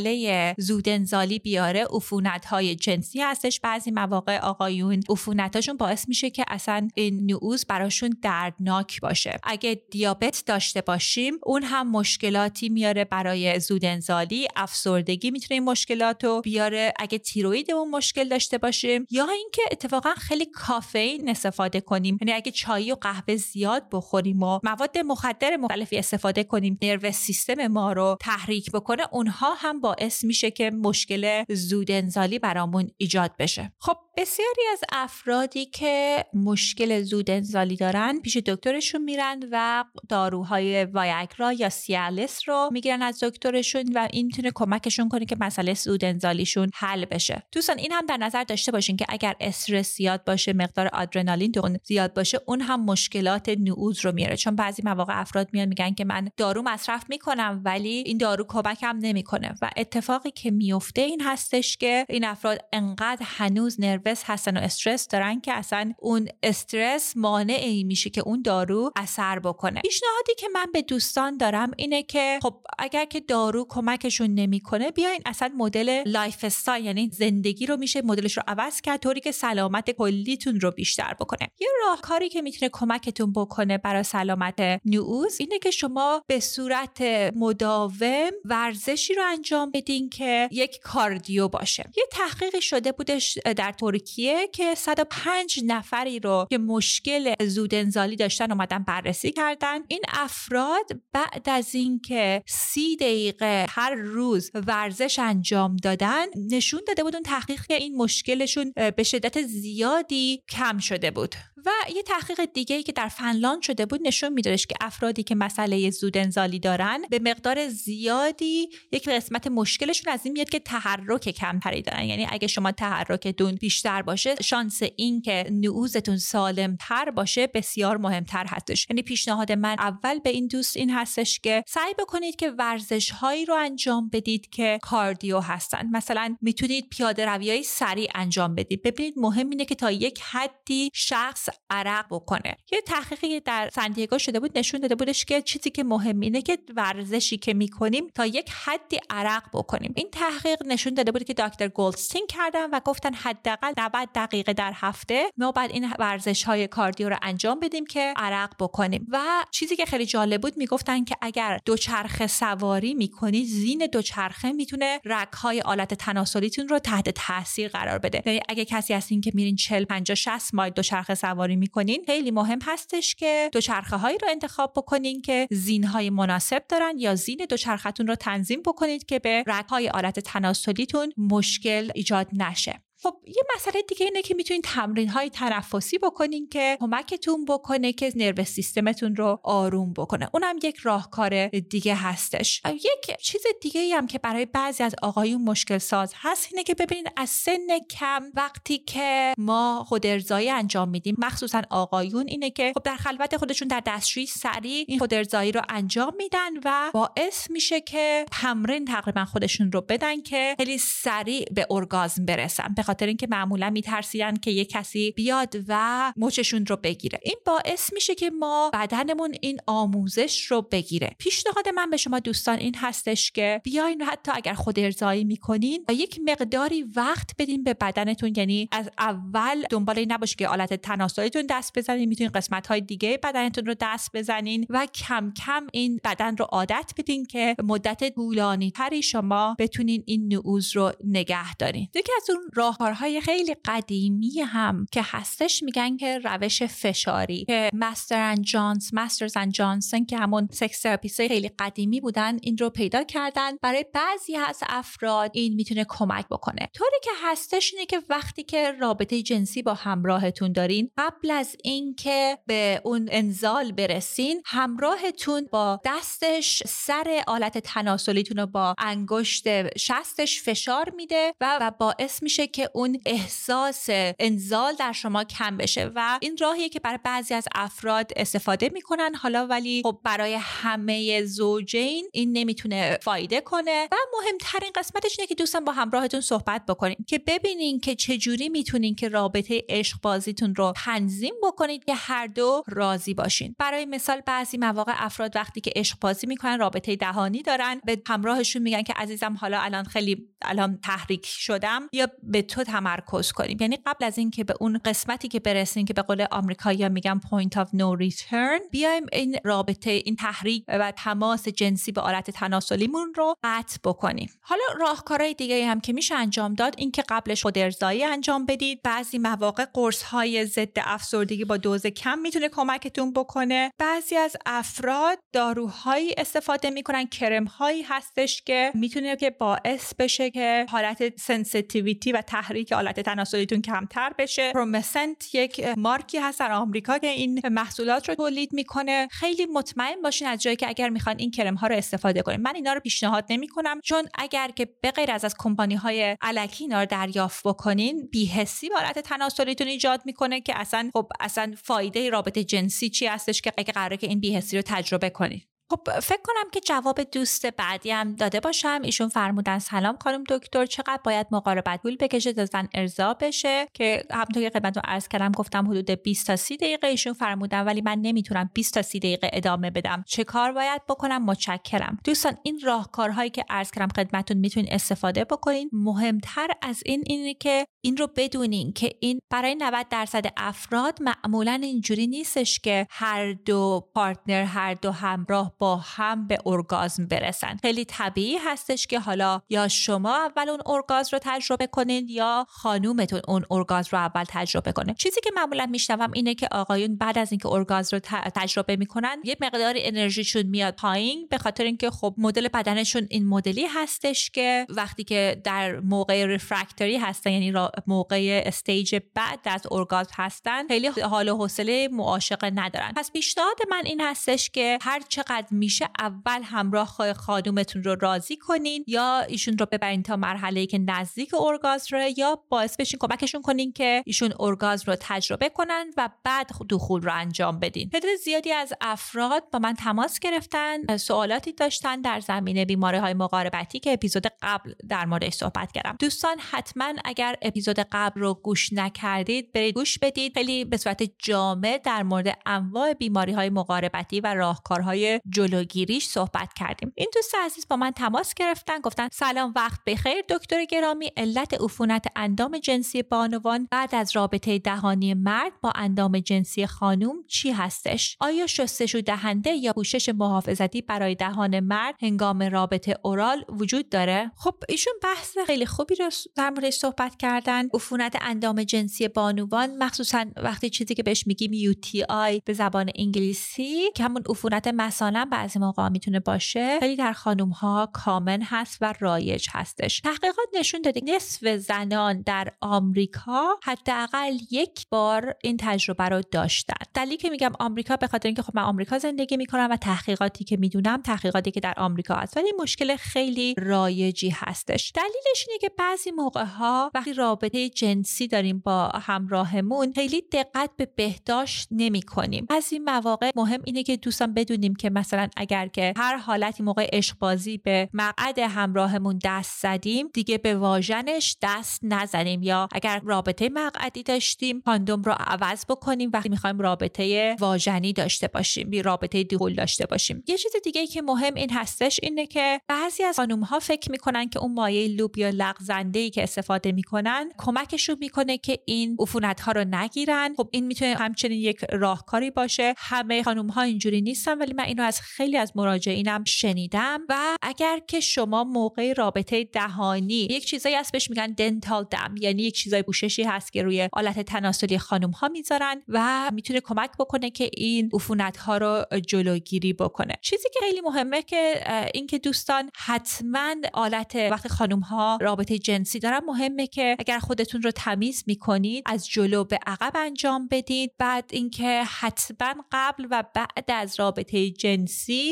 زودنزالی 0.58 1.38
بیاره 1.38 1.86
عفونت 1.90 2.44
های 2.44 2.74
جنسی 2.76 3.20
هستش. 3.20 3.60
بعضی 3.60 3.90
مواقع 3.90 4.38
آقایون 4.38 5.00
عفونتاشون 5.08 5.76
باعث 5.76 6.08
میشه 6.08 6.30
که 6.30 6.44
اصلا 6.48 6.88
این 6.94 7.30
نعوز 7.30 7.64
براشون 7.66 8.16
دردناک 8.22 9.00
باشه. 9.00 9.36
اگه 9.42 9.82
دیابت 9.90 10.42
داشته 10.46 10.80
باشیم 10.80 11.34
اون 11.42 11.62
هم 11.62 11.90
مشکلاتی 11.90 12.68
میاره 12.68 13.04
برای 13.04 13.60
زودنزالی. 13.60 14.48
افسردگی 14.56 15.30
می‌تونه 15.30 15.54
این 15.54 15.64
مشکلات 15.64 16.24
رو 16.24 16.40
بیاره. 16.40 16.92
اگه 16.98 17.18
تیرویدمون 17.18 17.90
مشکل 17.90 18.28
داشته 18.28 18.58
باشیم 18.58 19.06
یا 19.10 19.28
اینکه 19.28 19.62
اتفاقا 19.72 20.14
خیلی 20.14 20.46
کافئین 20.46 21.28
استفاده 21.28 21.80
کنیم. 21.80 22.18
یعنی 22.20 22.32
اگه 22.32 22.52
چای 22.52 22.92
و 22.92 22.94
قهوه 22.94 23.36
زیاد 23.36 23.82
بخوریم 23.92 24.42
و 24.42 24.60
مواد 24.64 24.98
مخدر 24.98 25.56
مختلفی 25.56 25.98
استفاده 25.98 26.44
کنیم 26.44 26.78
نرو 26.82 27.12
سیستم 27.12 27.66
ما 27.66 27.92
رو 27.92 28.16
تحریک 28.20 28.70
بکنه 28.70 29.02
اونها 29.12 29.54
هم 29.54 29.80
باعث 29.88 30.24
میشه 30.24 30.50
که 30.50 30.70
مشکل 30.70 31.44
زودنزالی 31.48 32.38
برامون 32.38 32.90
ایجاد 32.96 33.30
بشه. 33.38 33.72
خب 33.78 33.96
بسیاری 34.16 34.62
از 34.72 34.80
افرادی 34.92 35.66
که 35.66 36.24
مشکل 36.34 37.02
زود 37.02 37.30
انزالی 37.30 37.76
دارن 37.76 38.20
پیش 38.20 38.36
دکترشون 38.36 39.02
میرن 39.02 39.42
و 39.52 39.84
داروهای 40.08 40.84
وایگرا 40.84 41.52
یا 41.52 41.68
سیالس 41.68 42.48
رو 42.48 42.68
می‌گیرن 42.72 43.02
از 43.02 43.24
دکترشون 43.24 43.92
و 43.94 44.08
این 44.12 44.26
می‌تونه 44.26 44.50
کمکشون 44.54 45.08
کنه 45.08 45.24
که 45.24 45.36
مسئله 45.40 45.74
زود 45.74 46.04
انزالیشون 46.04 46.70
حل 46.74 47.04
بشه. 47.04 47.42
دوستان 47.52 47.78
این 47.78 47.92
هم 47.92 48.06
در 48.06 48.16
نظر 48.16 48.44
داشته 48.44 48.72
باشین 48.72 48.96
که 48.96 49.06
اگر 49.08 49.34
استرس 49.40 49.96
زیاد 49.96 50.24
باشه 50.24 50.52
مقدار 50.52 50.86
آدرنالین 50.86 51.52
اون 51.62 51.78
زیاد 51.84 52.14
باشه 52.14 52.40
اون 52.46 52.60
هم 52.60 52.84
مشکلات 52.84 53.48
نعوز 53.48 54.04
رو 54.04 54.12
میاره. 54.12 54.36
چون 54.36 54.56
بعضی 54.56 54.82
مواقع 54.84 55.20
افراد 55.20 55.48
میان 55.52 55.68
میگن 55.68 55.94
که 55.94 56.04
من 56.04 56.28
دارو 56.36 56.62
مصرف 56.62 57.04
می‌کنم 57.08 57.62
ولی 57.64 58.02
این 58.06 58.18
دارو 58.18 58.44
کمکم 58.48 58.98
نمی‌کنه 59.00 59.54
و 59.62 59.70
اتفاقی 59.78 60.30
که 60.30 60.50
میفته 60.50 61.00
این 61.00 61.20
هستش 61.20 61.76
که 61.76 62.06
این 62.08 62.24
افراد 62.24 62.58
انقدر 62.72 63.26
هنوز 63.26 63.80
ner 63.80 63.98
nervous 64.08 64.22
هستن 64.24 64.56
و 64.56 64.60
استرس 64.60 65.08
دارن 65.08 65.40
که 65.40 65.52
اصلا 65.52 65.92
اون 65.98 66.28
استرس 66.42 67.16
مانعی 67.16 67.84
میشه 67.84 68.10
که 68.10 68.20
اون 68.20 68.42
دارو 68.42 68.92
اثر 68.96 69.38
بکنه. 69.38 69.80
پیشنهادی 69.80 70.32
که 70.38 70.46
من 70.54 70.66
به 70.72 70.82
دوستان 70.82 71.36
دارم 71.36 71.70
اینه 71.76 72.02
که 72.02 72.38
خب 72.42 72.54
اگر 72.78 73.04
که 73.04 73.20
دارو 73.20 73.66
کمکشون 73.68 74.34
نمی‌کنه 74.34 74.90
بیاین 74.90 75.20
اصلا 75.26 75.50
مدل 75.56 76.02
lifestyle 76.06 76.84
یعنی 76.84 77.10
زندگی 77.12 77.66
رو 77.66 77.76
میشه 77.76 78.02
مدلش 78.02 78.36
رو 78.36 78.42
عوض 78.46 78.80
کرد 78.80 79.00
طوری 79.00 79.20
که 79.20 79.32
سلامت 79.32 79.90
کلیتون 79.90 80.60
رو 80.60 80.70
بیشتر 80.70 81.14
بکنه. 81.20 81.48
یه 81.60 81.68
راهکاری 81.86 82.28
که 82.28 82.42
می‌تونه 82.42 82.70
کمکتون 82.72 83.32
بکنه 83.32 83.78
برای 83.78 84.02
سلامت 84.02 84.60
نعوظ 84.84 85.36
اینه 85.40 85.58
که 85.58 85.70
شما 85.70 86.22
به 86.26 86.40
صورت 86.40 87.02
مداوم 87.36 88.30
ورزشی 88.44 89.14
رو 89.14 89.22
انجام 89.26 89.67
بدین 89.70 90.08
که 90.08 90.48
یک 90.52 90.78
کاردیو 90.82 91.48
باشه. 91.48 91.84
یه 91.96 92.04
تحقیق 92.12 92.60
شده 92.60 92.92
بودش 92.92 93.38
در 93.56 93.72
ترکیه 93.72 94.48
که 94.52 94.74
105 94.74 95.60
نفری 95.66 96.20
رو 96.20 96.46
که 96.50 96.58
مشکل 96.58 97.34
زودنزالی 97.46 98.16
داشتن 98.16 98.52
اومدن 98.52 98.78
بررسی 98.78 99.32
کردن. 99.32 99.78
این 99.88 100.02
افراد 100.08 100.86
بعد 101.12 101.48
از 101.50 101.74
اینکه 101.74 102.42
سی 102.46 102.96
دقیقه 102.96 103.66
هر 103.68 103.94
روز 103.94 104.50
ورزش 104.54 105.18
انجام 105.18 105.76
دادن 105.76 106.26
نشون 106.50 106.80
داده 106.86 107.02
بود 107.02 107.14
اون 107.14 107.22
تحقیق 107.22 107.66
که 107.66 107.74
این 107.74 107.96
مشکلشون 107.96 108.72
به 108.96 109.02
شدت 109.02 109.42
زیادی 109.42 110.42
کم 110.48 110.78
شده 110.78 111.10
بود. 111.10 111.34
و 111.66 111.70
یه 111.96 112.02
تحقیق 112.02 112.44
دیگه 112.44 112.76
ای 112.76 112.82
که 112.82 112.92
در 112.92 113.08
فنلاند 113.08 113.62
شده 113.62 113.86
بود 113.86 114.00
نشون 114.02 114.32
میدادش 114.32 114.66
که 114.66 114.74
افرادی 114.80 115.22
که 115.22 115.34
مسئله 115.34 115.90
زودنزالی 115.90 116.58
دارن 116.58 117.02
به 117.10 117.18
مقدار 117.18 117.68
زیادی 117.68 118.68
یک 118.92 119.08
قسمت 119.08 119.46
مشکلشون 119.58 120.12
از 120.12 120.20
این 120.24 120.32
میاد 120.32 120.48
که 120.48 120.58
تحرک 120.58 121.28
کمتری 121.28 121.82
دارن. 121.82 122.04
یعنی 122.04 122.26
اگه 122.30 122.46
شما 122.46 122.72
تحرکتون 122.72 123.54
بیشتر 123.54 124.02
باشه 124.02 124.34
شانس 124.42 124.80
این 124.96 125.22
که 125.22 125.50
نعوزتون 125.52 126.16
سالم 126.16 126.76
تر 126.80 127.10
باشه 127.10 127.46
بسیار 127.46 127.96
مهمتر 127.96 128.46
هستش. 128.46 128.86
یعنی 128.90 129.02
پیشنهاد 129.02 129.52
من 129.52 129.76
اول 129.78 130.18
به 130.18 130.30
این 130.30 130.46
دوست 130.46 130.76
این 130.76 130.90
هستش 130.90 131.40
که 131.40 131.64
سعی 131.66 131.94
بکنید 131.98 132.36
که 132.36 132.50
ورزش 132.50 133.10
هایی 133.10 133.44
رو 133.44 133.54
انجام 133.54 134.08
بدید 134.12 134.50
که 134.50 134.78
کاردیو 134.82 135.40
هستن. 135.40 135.86
مثلا 135.92 136.36
می‌تونید 136.40 136.88
پیاده 136.90 137.26
روی 137.26 137.62
سریع 137.62 138.10
انجام 138.14 138.54
بدید. 138.54 138.82
ببینید 138.82 139.14
مهم 139.16 139.50
اینه 139.50 139.64
که 139.64 139.74
تا 139.74 139.90
یک 139.90 140.20
حدی 140.30 140.90
شخص 140.94 141.48
عرق 141.70 142.06
بکنه. 142.10 142.56
یه 142.72 142.80
تحقیقی 142.86 143.40
در 143.40 143.70
سندیگو 143.72 144.18
شده 144.18 144.40
بود 144.40 144.58
نشون 144.58 144.80
داده 144.80 144.94
بودش 144.94 145.24
که 145.24 145.42
چیزی 145.42 145.70
که 145.70 145.84
مهم 145.84 146.20
اینه 146.20 146.42
که 146.42 146.58
ورزشی 146.76 147.36
که 147.36 147.54
می‌کنیم 147.54 148.06
تا 148.14 148.26
یک 148.26 148.50
حدی 148.64 149.00
عرق 149.10 149.37
بکنیم. 149.52 149.92
این 149.96 150.08
تحقیق 150.12 150.66
نشون 150.66 150.94
داده 150.94 151.12
بود 151.12 151.24
که 151.24 151.34
دکتر 151.34 151.68
گلدستین 151.68 152.26
کردن 152.26 152.70
و 152.70 152.80
گفتن 152.84 153.14
حداقل 153.14 153.72
90 153.78 154.08
دقیقه 154.14 154.52
در 154.52 154.72
هفته 154.74 155.30
ما 155.36 155.52
بعد 155.52 155.70
این 155.70 155.92
ورزش 155.98 156.42
های 156.44 156.66
کاردیو 156.66 157.08
رو 157.08 157.16
انجام 157.22 157.60
بدیم 157.60 157.86
که 157.86 158.14
عرق 158.16 158.54
بکنیم. 158.60 159.06
و 159.08 159.20
چیزی 159.50 159.76
که 159.76 159.84
خیلی 159.84 160.06
جالب 160.06 160.40
بود 160.40 160.56
می‌گفتن 160.56 161.04
که 161.04 161.16
اگر 161.20 161.60
دوچرخه 161.64 162.26
سواری 162.26 162.94
می‌کنید 162.94 163.46
زین 163.46 163.88
دوچرخه 163.92 164.52
می‌تونه 164.52 165.00
رگ 165.04 165.32
های 165.32 165.60
آلت 165.60 165.94
تناسلیتون 165.94 166.68
رو 166.68 166.78
تحت 166.78 167.08
تاثیر 167.08 167.68
قرار 167.68 167.98
بده. 167.98 168.22
یعنی 168.26 168.40
اگه 168.48 168.64
کسی 168.64 168.94
هستین 168.94 169.20
که 169.20 169.32
میرین 169.34 169.56
40 169.56 169.84
50 169.84 170.14
60 170.14 170.54
مایل 170.54 170.72
دوچرخه 170.72 171.14
سواری 171.14 171.56
می‌کنین 171.56 172.02
خیلی 172.06 172.30
مهم 172.30 172.58
هستش 172.62 173.14
که 173.14 173.50
دوچرخه 173.52 173.96
هایی 173.96 174.18
رو 174.18 174.28
انتخاب 174.30 174.72
بکنین 174.76 175.22
که 175.22 175.48
زین 175.50 175.84
های 175.84 176.10
مناسب 176.10 176.62
دارن 176.68 176.94
یا 176.98 177.14
زین 177.14 177.46
دوچرختون 177.48 178.06
رو 178.06 178.14
تنظیم 178.14 178.62
بکنید 178.62 179.06
که 179.06 179.18
به 179.28 179.44
رگ 179.46 179.64
های 179.64 179.88
آلت 179.88 180.20
تناسلیتون 180.20 181.12
مشکل 181.16 181.90
ایجاد 181.94 182.28
نشه. 182.32 182.82
خب 183.02 183.14
یه 183.26 183.42
مسئله 183.56 183.82
دیگه 183.82 184.06
اینه 184.06 184.22
که 184.22 184.34
می‌تونید 184.34 184.64
تمرین 184.64 185.08
های 185.08 185.30
تنفسی 185.30 185.98
بکنین 185.98 186.48
که 186.48 186.76
کمکتون 186.80 187.44
بکنه 187.44 187.92
که 187.92 188.12
نرو 188.16 188.44
سیستمتون 188.44 189.16
رو 189.16 189.40
آروم 189.42 189.92
بکنه. 189.92 190.30
اونم 190.34 190.56
یک 190.62 190.76
راهکار 190.76 191.48
دیگه 191.48 191.94
هستش. 191.94 192.62
یک 192.74 193.16
چیز 193.20 193.42
دیگه 193.60 193.80
ای 193.80 193.92
هم 193.92 194.06
که 194.06 194.18
برای 194.18 194.46
بعضی 194.46 194.82
از 194.82 194.94
آقایون 195.02 195.42
مشکل 195.42 195.78
ساز 195.78 196.12
هست 196.16 196.48
اینه 196.50 196.64
که 196.64 196.74
ببینید 196.74 197.12
از 197.16 197.30
سن 197.30 197.78
کم 197.90 198.22
وقتی 198.34 198.78
که 198.78 199.34
ما 199.38 199.84
خودارضایی 199.88 200.50
انجام 200.50 200.88
میدیم 200.88 201.16
مخصوصا 201.18 201.62
آقایون 201.70 202.26
اینه 202.28 202.50
که 202.50 202.72
خب 202.74 202.82
در 202.82 202.96
خلوت 202.96 203.36
خودشون 203.36 203.68
در 203.68 203.82
دستشویی 203.86 204.26
سریع 204.26 204.84
این 204.88 204.98
خودارضایی 204.98 205.52
رو 205.52 205.62
انجام 205.68 206.14
میدن 206.16 206.50
و 206.64 206.90
باعث 206.94 207.50
میشه 207.50 207.80
که 207.80 208.26
تمرین 208.32 208.84
تقریبا 208.84 209.24
خودشون 209.24 209.72
رو 209.72 209.80
بدن 209.80 210.20
که 210.20 210.54
خیلی 210.56 210.78
سریع 210.78 211.44
به 211.54 211.66
ارگازم 211.70 212.24
برسن. 212.24 212.74
خاطر 212.88 213.06
اینکه 213.06 213.26
معمولا 213.30 213.70
میترسیدن 213.70 214.36
که 214.36 214.50
یه 214.50 214.64
کسی 214.64 215.12
بیاد 215.16 215.64
و 215.68 216.12
مچشون 216.16 216.66
رو 216.66 216.76
بگیره. 216.76 217.20
این 217.22 217.36
باعث 217.46 217.92
میشه 217.92 218.14
که 218.14 218.30
ما 218.30 218.70
بدنمون 218.72 219.34
این 219.40 219.58
آموزش 219.66 220.46
رو 220.46 220.62
بگیره. 220.62 221.16
پیشنهاد 221.18 221.68
من 221.68 221.90
به 221.90 221.96
شما 221.96 222.18
دوستان 222.18 222.58
این 222.58 222.74
هستش 222.76 223.30
که 223.30 223.60
بیاین 223.64 224.02
حتی 224.02 224.32
اگر 224.34 224.54
خود 224.54 224.78
ارزایی 224.78 225.24
می‌کنین 225.24 225.84
و 225.88 225.92
یک 225.92 226.20
مقداری 226.24 226.82
وقت 226.82 227.30
بدین 227.38 227.64
به 227.64 227.74
بدنتون. 227.74 228.32
یعنی 228.36 228.68
از 228.72 228.90
اول 228.98 229.62
دنبال 229.70 229.98
این 229.98 230.12
نباشه 230.12 230.36
که 230.36 230.48
آلت 230.48 230.74
تناسلیتون 230.74 231.46
دست 231.50 231.78
بزنین 231.78 232.08
می‌تونین 232.08 232.32
قسمت 232.32 232.66
های 232.66 232.80
دیگه 232.80 233.18
بدنتون 233.22 233.66
رو 233.66 233.74
دست 233.80 234.10
بزنین 234.14 234.66
و 234.70 234.86
کم 234.86 235.32
کم 235.36 235.66
این 235.72 236.00
بدن 236.04 236.36
رو 236.36 236.44
عادت 236.44 236.92
بدین 236.98 237.24
که 237.24 237.56
مدت 237.64 238.14
طولانی 238.14 238.70
تری 238.70 239.02
شما 239.02 239.56
بتونین 239.58 240.02
این 240.06 240.32
نعوظ 240.32 240.76
رو 240.76 240.92
نگه 241.04 241.54
دارین. 241.54 241.88
یکی 241.94 242.12
از 242.16 242.30
اون 242.30 242.50
راه 242.54 242.77
راهکارهای 242.78 243.20
خیلی 243.20 243.56
قدیمی 243.64 244.40
هم 244.40 244.86
که 244.92 245.00
هستش 245.04 245.62
میگن 245.62 245.96
که 245.96 246.18
روش 246.18 246.62
فشاری 246.62 247.44
که 247.44 247.70
Master 247.72 248.20
and 248.20 248.40
Johns 248.40 248.90
Masters 248.92 249.36
and 249.36 249.52
Johnson 249.52 250.06
که 250.06 250.18
همون 250.18 250.48
sex 250.52 250.82
therapist 250.82 251.28
خیلی 251.28 251.50
قدیمی 251.58 252.00
بودن 252.00 252.38
این 252.42 252.58
رو 252.58 252.70
پیدا 252.70 253.04
کردن. 253.04 253.56
برای 253.62 253.84
بعضی 253.94 254.36
از 254.36 254.60
افراد 254.68 255.30
این 255.34 255.54
می‌تونه 255.54 255.86
کمک 255.88 256.28
بکنه. 256.28 256.68
طوری 256.74 256.96
که 257.04 257.10
هستش 257.24 257.74
اینه 257.74 257.86
که 257.86 258.02
وقتی 258.08 258.42
که 258.42 258.72
رابطه 258.80 259.22
جنسی 259.22 259.62
با 259.62 259.74
همراهتون 259.74 260.52
دارین 260.52 260.90
قبل 260.96 261.30
از 261.30 261.56
اینکه 261.64 262.38
به 262.46 262.80
اون 262.84 263.08
انزال 263.12 263.72
برسین 263.72 264.42
همراهتون 264.46 265.48
با 265.52 265.80
دستش 265.84 266.62
سر 266.66 267.22
آلت 267.26 267.58
تناسلیتون 267.58 268.38
رو 268.38 268.46
با 268.46 268.74
انگشت 268.78 269.78
شستش 269.78 270.42
فشار 270.42 270.90
میده 270.96 271.34
و, 271.40 271.58
و 271.60 271.70
باعث 271.78 272.22
میشه 272.22 272.46
که 272.68 272.78
اون 272.78 273.00
احساس 273.06 273.86
انزال 274.18 274.74
در 274.74 274.92
شما 274.92 275.24
کم 275.24 275.56
بشه 275.56 275.90
و 275.94 276.18
این 276.22 276.36
راهیه 276.40 276.68
که 276.68 276.80
برای 276.80 276.98
بعضی 277.04 277.34
از 277.34 277.48
افراد 277.54 278.12
استفاده 278.16 278.68
می‌کنن. 278.68 279.14
حالا 279.14 279.46
ولی 279.46 279.82
خب 279.84 280.00
برای 280.04 280.34
همه 280.40 281.24
زوجین 281.24 282.10
این 282.12 282.32
نمی‌تونه 282.32 282.98
فایده 283.02 283.40
کنه 283.40 283.88
و 283.92 283.96
مهمترین 284.12 284.70
قسمتش 284.74 285.16
اینه 285.18 285.26
که 285.26 285.34
دوستان 285.34 285.64
با 285.64 285.72
همراهتون 285.72 286.20
صحبت 286.20 286.66
بکنین 286.66 286.96
که 287.06 287.18
ببینین 287.18 287.80
که 287.80 287.94
چجوری 287.94 288.48
می‌تونین 288.48 288.94
که 288.94 289.08
رابطه 289.08 289.64
عشق 289.68 290.00
بازیتون 290.02 290.54
رو 290.54 290.72
تنظیم 290.84 291.34
بکنید 291.42 291.84
که 291.84 291.94
هر 291.94 292.26
دو 292.26 292.62
راضی 292.66 293.14
باشین. 293.14 293.54
برای 293.58 293.84
مثال 293.84 294.20
بعضی 294.20 294.56
مواقع 294.56 294.92
افراد 294.96 295.36
وقتی 295.36 295.60
که 295.60 295.72
عشق 295.76 295.98
بازی 296.00 296.26
می‌کنن 296.26 296.58
رابطه 296.58 296.96
دهانی 296.96 297.42
دارن. 297.42 297.80
به 297.84 298.02
همراهشون 298.06 298.62
میگن 298.62 298.82
که 298.82 298.92
عزیزم 298.92 299.36
حالا 299.40 299.60
الان 299.60 299.84
خیلی 299.84 300.28
الان 300.42 300.78
تحریک 300.84 301.26
شدم. 301.26 301.88
یا 301.92 302.08
به 302.22 302.42
تو 302.58 302.64
تمرکز 302.64 303.32
کنیم. 303.32 303.56
یعنی 303.60 303.78
قبل 303.86 304.04
از 304.04 304.18
اینکه 304.18 304.44
به 304.44 304.54
اون 304.60 304.80
قسمتی 304.84 305.28
که 305.28 305.40
برسیم 305.40 305.84
که 305.84 305.94
به 305.94 306.02
قول 306.02 306.26
آمریکایی‌ها 306.30 306.88
میگن 306.88 307.20
point 307.24 307.58
of 307.58 307.66
no 307.66 308.02
return 308.02 308.70
بیایم 308.70 309.06
این 309.12 309.36
رابطه 309.44 309.90
این 309.90 310.16
تحریک 310.16 310.64
و 310.68 310.92
تماس 310.96 311.48
جنسی 311.48 311.92
به 311.92 312.00
آلت 312.00 312.30
تناسلیمون 312.30 313.12
رو 313.16 313.34
قطع 313.44 313.78
بکنیم. 313.84 314.30
حالا 314.40 314.62
راهکارهای 314.80 315.34
دیگه 315.34 315.66
هم 315.66 315.80
که 315.80 315.92
میشه 315.92 316.14
انجام 316.14 316.54
داد 316.54 316.74
این 316.78 316.90
که 316.90 317.04
قبلش 317.08 317.42
خودارضایی 317.42 318.04
انجام 318.04 318.46
بدید. 318.46 318.82
بعضی 318.82 319.18
مواقع 319.18 319.64
قرص 319.74 320.02
های 320.02 320.44
ضد 320.44 320.76
افسردگی 320.76 321.44
با 321.44 321.56
دوز 321.56 321.86
کم 321.86 322.18
می‌تونه 322.18 322.48
کمکتون 322.48 323.12
بکنه. 323.12 323.70
بعضی 323.78 324.16
از 324.16 324.36
افراد 324.46 325.18
داروهایی 325.32 326.14
استفاده 326.18 326.70
می‌کنن 326.70 327.06
کرم 327.06 327.44
هایی 327.44 327.82
هستش 327.82 328.42
که 328.42 328.72
می‌تونه 328.74 329.16
که 329.16 329.30
باعث 329.30 329.94
بشه 329.94 330.30
که 330.30 330.66
حالت 330.68 331.20
sensitivity 331.20 332.12
و 332.12 332.22
تحریک 332.48 332.72
آلت 332.72 333.00
تناسلیتون 333.00 333.62
کمتر 333.62 334.12
بشه. 334.18 334.52
Promescent 334.52 335.34
یک 335.34 335.64
مارکی 335.76 336.18
هست 336.18 336.40
در 336.40 336.52
آمریکا 336.52 336.98
که 336.98 337.06
این 337.06 337.40
محصولات 337.48 338.08
رو 338.08 338.14
تولید 338.14 338.52
می‌کنه. 338.52 339.08
خیلی 339.10 339.46
مطمئن 339.46 340.02
باشین 340.02 340.28
از 340.28 340.42
جایی 340.42 340.56
که 340.56 340.68
اگر 340.68 340.88
می‌خوان 340.88 341.16
این 341.18 341.30
کرم 341.30 341.54
ها 341.54 341.66
رو 341.66 341.74
استفاده 341.74 342.22
کنین. 342.22 342.40
من 342.40 342.54
اینا 342.54 342.72
رو 342.72 342.80
پیشنهاد 342.80 343.24
نمی‌کنم 343.30 343.80
چون 343.80 344.08
اگر 344.14 344.50
که 344.56 344.68
به 344.82 344.90
غیر 344.90 345.10
از 345.10 345.24
از 345.24 345.34
کمپانی 345.38 345.74
های 345.74 346.16
الکی 346.20 346.64
اینا 346.64 346.80
رو 346.80 346.86
دریافت 346.86 347.46
بکنین 347.46 348.08
بی‌حسی 348.12 348.68
به 348.68 348.74
آلت 348.76 348.98
تناسلیتون 348.98 349.66
ایجاد 349.66 350.02
می‌کنه 350.04 350.40
که 350.40 350.60
اصلا 350.60 350.90
خب 350.92 351.08
اصلا 351.20 351.54
فایده 351.64 352.10
رابطه 352.10 352.44
جنسی 352.44 352.90
چی 352.90 353.06
هستش 353.06 353.42
که 353.42 353.52
اگه 353.58 353.72
قراره 353.72 353.96
که 353.96 354.06
این 354.06 354.20
بی‌حسی 354.20 354.56
رو 354.56 354.62
تجربه 354.66 355.10
کنین. 355.10 355.40
خب 355.70 356.00
فکر 356.00 356.20
کنم 356.24 356.50
که 356.52 356.60
جواب 356.60 357.02
دوست 357.02 357.46
بعدی 357.46 357.90
هم 357.90 358.14
داده 358.14 358.40
باشم. 358.40 358.80
ایشون 358.82 359.08
فرمودن 359.08 359.58
سلام 359.58 359.96
خانم 360.02 360.24
دکتر 360.28 360.66
چقدر 360.66 361.00
باید 361.04 361.26
مقاربت 361.30 361.82
طول 361.82 361.96
بکشه 361.96 362.32
تا 362.32 362.44
زن 362.44 362.68
ارضا 362.74 363.14
بشه؟ 363.14 363.66
که 363.74 364.02
همونطور 364.10 364.42
که 364.42 364.50
خدمتتون 364.50 364.82
عرض 364.86 365.08
کردم 365.08 365.32
گفتم 365.32 365.70
حدود 365.70 365.90
20 365.90 366.26
تا 366.26 366.36
30 366.36 366.56
دقیقه 366.56 366.86
ایشون 366.86 367.12
فرمودن 367.12 367.64
ولی 367.64 367.80
من 367.80 367.98
نمی‌تونم 367.98 368.50
20 368.54 368.74
تا 368.74 368.82
30 368.82 368.98
دقیقه 368.98 369.30
ادامه 369.32 369.70
بدم. 369.70 370.04
چه 370.06 370.24
کار 370.24 370.52
باید 370.52 370.86
بکنم؟ 370.88 371.24
متشکرم. 371.24 371.98
دوستان 372.04 372.36
این 372.42 372.60
راهکارهایی 372.64 373.30
که 373.30 373.44
عرض 373.48 373.70
کردم 373.70 373.88
خدمتتون 373.96 374.36
می‌تونین 374.36 374.72
استفاده 374.72 375.24
بکنین 375.24 375.70
مهمتر 375.72 376.48
از 376.62 376.82
این 376.86 377.04
اینه 377.06 377.34
که 377.34 377.66
این 377.80 377.96
رو 377.96 378.08
بدونین 378.16 378.72
که 378.72 378.92
این 379.00 379.20
برای 379.30 379.54
90 379.54 379.88
درصد 379.88 380.24
افراد 380.36 380.98
معمولا 381.02 381.60
اینجوری 381.62 382.06
نیستش 382.06 382.58
که 382.58 382.86
هر 382.90 383.32
دو 383.32 383.88
پارتنر 383.94 384.44
هر 384.44 384.74
دو 384.74 384.90
همراه 384.90 385.57
با 385.58 385.76
هم 385.76 386.26
به 386.26 386.38
ارگازم 386.46 387.06
برسن. 387.06 387.56
خیلی 387.62 387.84
طبیعی 387.84 388.36
هستش 388.36 388.86
که 388.86 389.00
حالا 389.00 389.42
یا 389.48 389.68
شما 389.68 390.16
اول 390.16 390.48
اون 390.48 390.60
ارگازم 390.66 391.08
رو 391.12 391.18
تجربه 391.22 391.66
کنین 391.66 392.06
یا 392.08 392.46
خانومتون 392.48 393.20
اون 393.28 393.44
ارگازم 393.50 393.88
رو 393.92 393.98
اول 393.98 394.24
تجربه 394.28 394.72
کنه. 394.72 394.94
چیزی 394.94 395.20
که 395.20 395.30
معمولا 395.36 395.66
میشنوم 395.66 396.10
اینه 396.12 396.34
که 396.34 396.48
آقایون 396.52 396.96
بعد 396.96 397.18
از 397.18 397.32
اینکه 397.32 397.48
ارگازم 397.48 397.96
رو 397.96 398.00
تجربه 398.34 398.76
می‌کنن 398.76 399.16
یه 399.24 399.36
مقدار 399.40 399.74
انرژیشون 399.76 400.42
میاد 400.42 400.74
پایین 400.74 401.26
به 401.30 401.38
خاطر 401.38 401.64
اینکه 401.64 401.90
خب 401.90 402.14
مدل 402.18 402.48
بدنشون 402.48 403.06
این 403.10 403.26
مدلی 403.26 403.66
هستش 403.66 404.30
که 404.30 404.66
وقتی 404.68 405.04
که 405.04 405.40
در 405.44 405.80
موقع 405.80 406.26
ریفرکتوری 406.26 406.96
هستن 406.96 407.30
یعنی 407.30 407.68
موقع 407.86 408.42
استیج 408.46 408.96
بعد 409.14 409.40
از 409.44 409.62
ارگازم 409.70 410.10
هستن 410.14 410.68
خیلی 410.68 410.86
حال 410.86 411.28
و 411.28 411.36
حوصله 411.36 411.88
معاشقه 411.92 412.50
ندارن. 412.50 412.92
پس 412.96 413.12
پیشنهاد 413.12 413.56
من 413.70 413.82
این 413.84 414.00
هستش 414.00 414.50
که 414.50 414.78
هر 414.82 415.02
چقدر 415.08 415.46
میشه 415.50 415.88
اول 415.98 416.40
همراه 416.44 417.12
خانومتون 417.12 417.82
رو 417.82 417.96
راضی 418.00 418.36
کنین 418.36 418.84
یا 418.86 419.20
ایشون 419.28 419.58
رو 419.58 419.66
ببرین 419.72 420.02
تا 420.02 420.16
مرحله 420.16 420.66
که 420.66 420.78
نزدیک 420.78 421.34
ارگاز 421.34 421.92
رو 421.92 422.00
یا 422.16 422.42
باعث 422.48 422.76
بشین 422.76 422.98
کمکشون 423.00 423.42
کنین 423.42 423.72
که 423.72 424.02
ایشون 424.06 424.32
ارگاز 424.40 424.88
رو 424.88 424.96
تجربه 425.00 425.48
کنن 425.48 425.86
و 425.96 426.08
بعد 426.24 426.50
دخول 426.70 427.02
رو 427.02 427.12
انجام 427.14 427.60
بدین. 427.60 427.90
تعداد 427.90 428.14
زیادی 428.24 428.52
از 428.52 428.72
افراد 428.80 429.50
با 429.52 429.58
من 429.58 429.74
تماس 429.74 430.18
گرفتن 430.18 430.96
سوالاتی 430.96 431.52
داشتن 431.52 432.00
در 432.00 432.20
زمینه 432.20 432.64
بیماری 432.64 432.98
های 432.98 433.14
مقاربتی 433.14 433.80
که 433.80 433.92
اپیزود 433.92 434.26
قبل 434.42 434.72
در 434.88 435.04
موردش 435.04 435.34
صحبت 435.34 435.72
کردم. 435.72 435.96
دوستان 436.00 436.36
حتما 436.50 436.92
اگر 437.04 437.36
اپیزود 437.42 437.78
قبل 437.92 438.20
رو 438.20 438.34
گوش 438.34 438.72
نکردید 438.72 439.52
برید 439.52 439.74
گوش 439.74 439.98
بدید. 439.98 440.34
خیلی 440.34 440.64
به 440.64 440.76
صورت 440.76 441.02
جامع 441.18 441.80
در 441.84 442.02
مورد 442.02 442.38
انواع 442.46 442.92
بیماری 442.92 443.32
های 443.32 443.50
مقاربتی 443.50 444.20
و 444.20 444.34
راهکارهای 444.34 445.20
جلوگیریش 445.38 446.06
صحبت 446.06 446.54
کردیم. 446.54 446.92
این 446.94 447.10
دوست 447.14 447.34
عزیز 447.44 447.68
با 447.68 447.76
من 447.76 447.90
تماس 447.90 448.34
گرفتن 448.34 448.78
گفتن 448.78 449.08
سلام 449.12 449.52
وقت 449.56 449.80
بخیر. 449.86 450.24
دکتر 450.28 450.64
گرامی 450.64 451.10
علت 451.16 451.54
عفونت 451.62 452.06
اندام 452.16 452.58
جنسی 452.58 453.02
بانوان 453.02 453.68
بعد 453.70 453.94
از 453.94 454.16
رابطه 454.16 454.58
دهانی 454.58 455.14
مرد 455.14 455.52
با 455.62 455.72
اندام 455.74 456.18
جنسی 456.18 456.66
خانوم 456.66 457.16
چی 457.28 457.50
هستش؟ 457.50 458.16
آیا 458.20 458.46
شستشو 458.46 459.00
دهنده 459.00 459.50
یا 459.50 459.72
پوشش 459.72 460.08
محافظتی 460.08 460.82
برای 460.82 461.14
دهان 461.14 461.60
مرد 461.60 461.94
هنگام 462.02 462.42
رابطه 462.42 462.98
اورال 463.02 463.44
وجود 463.48 463.88
داره؟ 463.88 464.32
خب 464.36 464.54
ایشون 464.68 464.94
بحث 465.02 465.38
خیلی 465.46 465.66
خوبی 465.66 465.94
رو 465.94 466.10
در 466.34 466.50
موردش 466.50 466.74
صحبت 466.74 467.16
کردن. 467.16 467.68
عفونت 467.74 468.16
اندام 468.20 468.62
جنسی 468.62 469.08
بانوان 469.08 469.76
مخصوصا 469.76 470.24
وقتی 470.36 470.70
چیزی 470.70 470.94
که 470.94 471.02
بهش 471.02 471.26
میگیم 471.26 471.72
UTI 471.72 472.40
به 472.44 472.52
زبان 472.52 472.90
انگلیسی 472.94 473.90
که 473.94 474.04
همون 474.04 474.22
عفونت 474.28 474.68
مثلا 474.68 475.27
بعضی 475.28 475.58
موقع 475.58 475.88
می‌تونه 475.88 476.20
باشه. 476.20 476.80
خیلی 476.80 476.96
در 476.96 477.12
خانم 477.12 477.48
ها 477.48 477.90
کامن 477.92 478.42
هست 478.42 478.78
و 478.80 478.94
رایج 479.00 479.48
هستش. 479.52 480.00
تحقیقات 480.00 480.46
نشون 480.58 480.82
داده 480.82 481.00
نصف 481.04 481.48
زنان 481.48 482.22
در 482.22 482.52
آمریکا 482.60 483.46
حداقل 483.64 484.32
یک 484.50 484.86
بار 484.90 485.34
این 485.42 485.56
تجربه 485.60 486.04
رو 486.04 486.22
داشتن. 486.30 486.74
دلیلی 486.94 487.16
که 487.16 487.30
میگم 487.30 487.52
آمریکا 487.60 487.96
به 487.96 488.06
خاطر 488.06 488.28
اینکه 488.28 488.42
خب 488.42 488.52
من 488.56 488.62
آمریکا 488.62 488.98
زندگی 488.98 489.36
می‌کنم 489.36 489.68
و 489.70 489.76
تحقیقاتی 489.76 490.44
که 490.44 490.56
می‌دونم 490.56 491.02
تحقیقاتی 491.02 491.50
که 491.50 491.60
در 491.60 491.74
آمریکا 491.76 492.14
هست 492.14 492.36
ولی 492.36 492.52
مشکل 492.60 492.96
خیلی 492.96 493.54
رایجی 493.58 494.30
هستش. 494.30 494.92
دلیلش 494.94 495.44
اینه 495.48 495.58
که 495.60 495.70
بعضی 495.78 496.10
موقع 496.10 496.44
ها 496.44 496.90
وقتی 496.94 497.12
رابطه 497.12 497.68
جنسی 497.68 498.28
داریم 498.28 498.58
با 498.58 498.88
همراهمون 498.88 499.92
خیلی 499.92 500.22
دقت 500.32 500.70
به 500.76 500.86
بهداشت 500.96 501.68
نمی 501.70 502.02
کنیم 502.02 502.46
از 502.50 502.72
این 502.72 502.84
مواقع 502.84 503.30
مهم 503.36 503.60
اینه 503.64 503.82
که 503.82 503.96
دوستان 503.96 504.34
بدونیم 504.34 504.74
که 504.74 504.90
مثلا 504.90 505.17
اگر 505.36 505.66
که 505.66 505.92
هر 505.96 506.16
حالتی 506.16 506.62
موقع 506.62 506.88
عشق 506.92 507.16
به 507.64 507.88
مقعد 507.92 508.38
همراهمون 508.38 509.18
دست 509.24 509.62
زدیم 509.62 510.08
دیگه 510.14 510.38
به 510.38 510.54
واژنش 510.54 511.36
دست 511.42 511.80
نزنیم. 511.82 512.42
یا 512.42 512.68
اگر 512.72 513.00
رابطه 513.04 513.48
مقعدی 513.48 514.02
داشتیم 514.02 514.60
کاندوم 514.60 515.02
رو 515.02 515.14
عوض 515.18 515.64
بکنیم 515.68 516.10
وقتی 516.12 516.28
می‌خوایم 516.28 516.58
رابطه 516.58 517.36
واژنی 517.40 517.92
داشته 517.92 518.28
باشیم 518.28 518.70
بی 518.70 518.82
رابطه 518.82 519.22
دیگول 519.22 519.54
داشته 519.54 519.86
باشیم. 519.86 520.22
یه 520.28 520.36
چیز 520.36 520.52
دیگه 520.64 520.86
که 520.86 521.02
مهم 521.02 521.34
این 521.34 521.50
هستش 521.50 522.00
اینه 522.02 522.26
که 522.26 522.60
بعضی 522.68 523.04
از 523.04 523.16
خانم 523.16 523.40
ها 523.40 523.58
فکر 523.58 523.90
می‌کنن 523.90 524.28
که 524.28 524.38
اون 524.38 524.54
مایه 524.54 524.88
لوب 524.88 525.18
یا 525.18 525.30
لغزنده 525.30 525.98
ای 525.98 526.10
که 526.10 526.22
استفاده 526.22 526.72
می‌کنن 526.72 527.30
کمکشون 527.38 527.96
می‌کنه 528.00 528.38
که 528.38 528.58
این 528.66 528.96
عفونت 529.00 529.40
ها 529.40 529.52
رو 529.52 529.64
نگیرن. 529.64 530.34
خب 530.36 530.48
این 530.52 530.66
می‌تونه 530.66 530.94
همچنین 530.94 531.40
یک 531.40 531.64
راهکاری 531.72 532.30
باشه. 532.30 532.74
همه 532.76 533.22
خانم 533.22 533.46
ها 533.46 533.62
اینجوری 533.62 534.00
نیستن 534.00 534.38
ولی 534.38 534.52
من 534.52 534.64
اینو 534.64 534.82
از 534.82 534.97
خیلی 535.00 535.36
از 535.36 535.52
مراجعینم 535.56 536.24
شنیدم 536.24 537.00
و 537.08 537.36
اگر 537.42 537.78
که 537.86 538.00
شما 538.00 538.44
موقع 538.44 538.92
رابطه 538.92 539.44
دهانی 539.44 540.28
یک 540.30 540.46
چیزایی 540.46 540.74
هست 540.74 540.92
بهش 540.92 541.10
میگن 541.10 541.32
دنتال 541.32 541.86
دم. 541.90 542.14
یعنی 542.20 542.42
یک 542.42 542.54
چیزای 542.54 542.82
پوششی 542.82 543.22
هست 543.22 543.52
که 543.52 543.62
روی 543.62 543.88
آلت 543.92 544.20
تناسلی 544.20 544.78
خانم 544.78 545.10
ها 545.10 545.28
می‌ذارن 545.28 545.82
و 545.88 546.30
می‌تونه 546.34 546.60
کمک 546.60 546.90
بکنه 546.98 547.30
که 547.30 547.50
این 547.52 547.90
عفونت 547.92 548.36
ها 548.36 548.58
رو 548.58 548.84
جلوگیری 549.06 549.72
بکنه. 549.72 550.14
چیزی 550.22 550.48
که 550.54 550.60
خیلی 550.60 550.80
مهمه 550.80 551.22
که 551.22 551.64
اینکه 551.94 552.18
دوستان 552.18 552.70
حتما 552.76 553.54
آلت 553.74 554.14
وقتی 554.14 554.48
خانم 554.48 554.80
ها 554.80 555.18
رابطه 555.20 555.58
جنسی 555.58 555.98
دارن 555.98 556.20
مهمه 556.26 556.66
که 556.66 556.96
اگر 556.98 557.18
خودتون 557.18 557.62
رو 557.62 557.70
تمیز 557.70 558.24
می‌کنید 558.26 558.82
از 558.86 559.08
جلو 559.08 559.44
به 559.44 559.58
عقب 559.66 559.92
انجام 559.94 560.48
بدید. 560.50 560.92
بعد 560.98 561.30
اینکه 561.32 561.82
حتما 561.84 562.54
قبل 562.72 563.06
و 563.10 563.24
بعد 563.34 563.70
از 563.70 564.00
رابطه 564.00 564.50
جنسی 564.50 564.87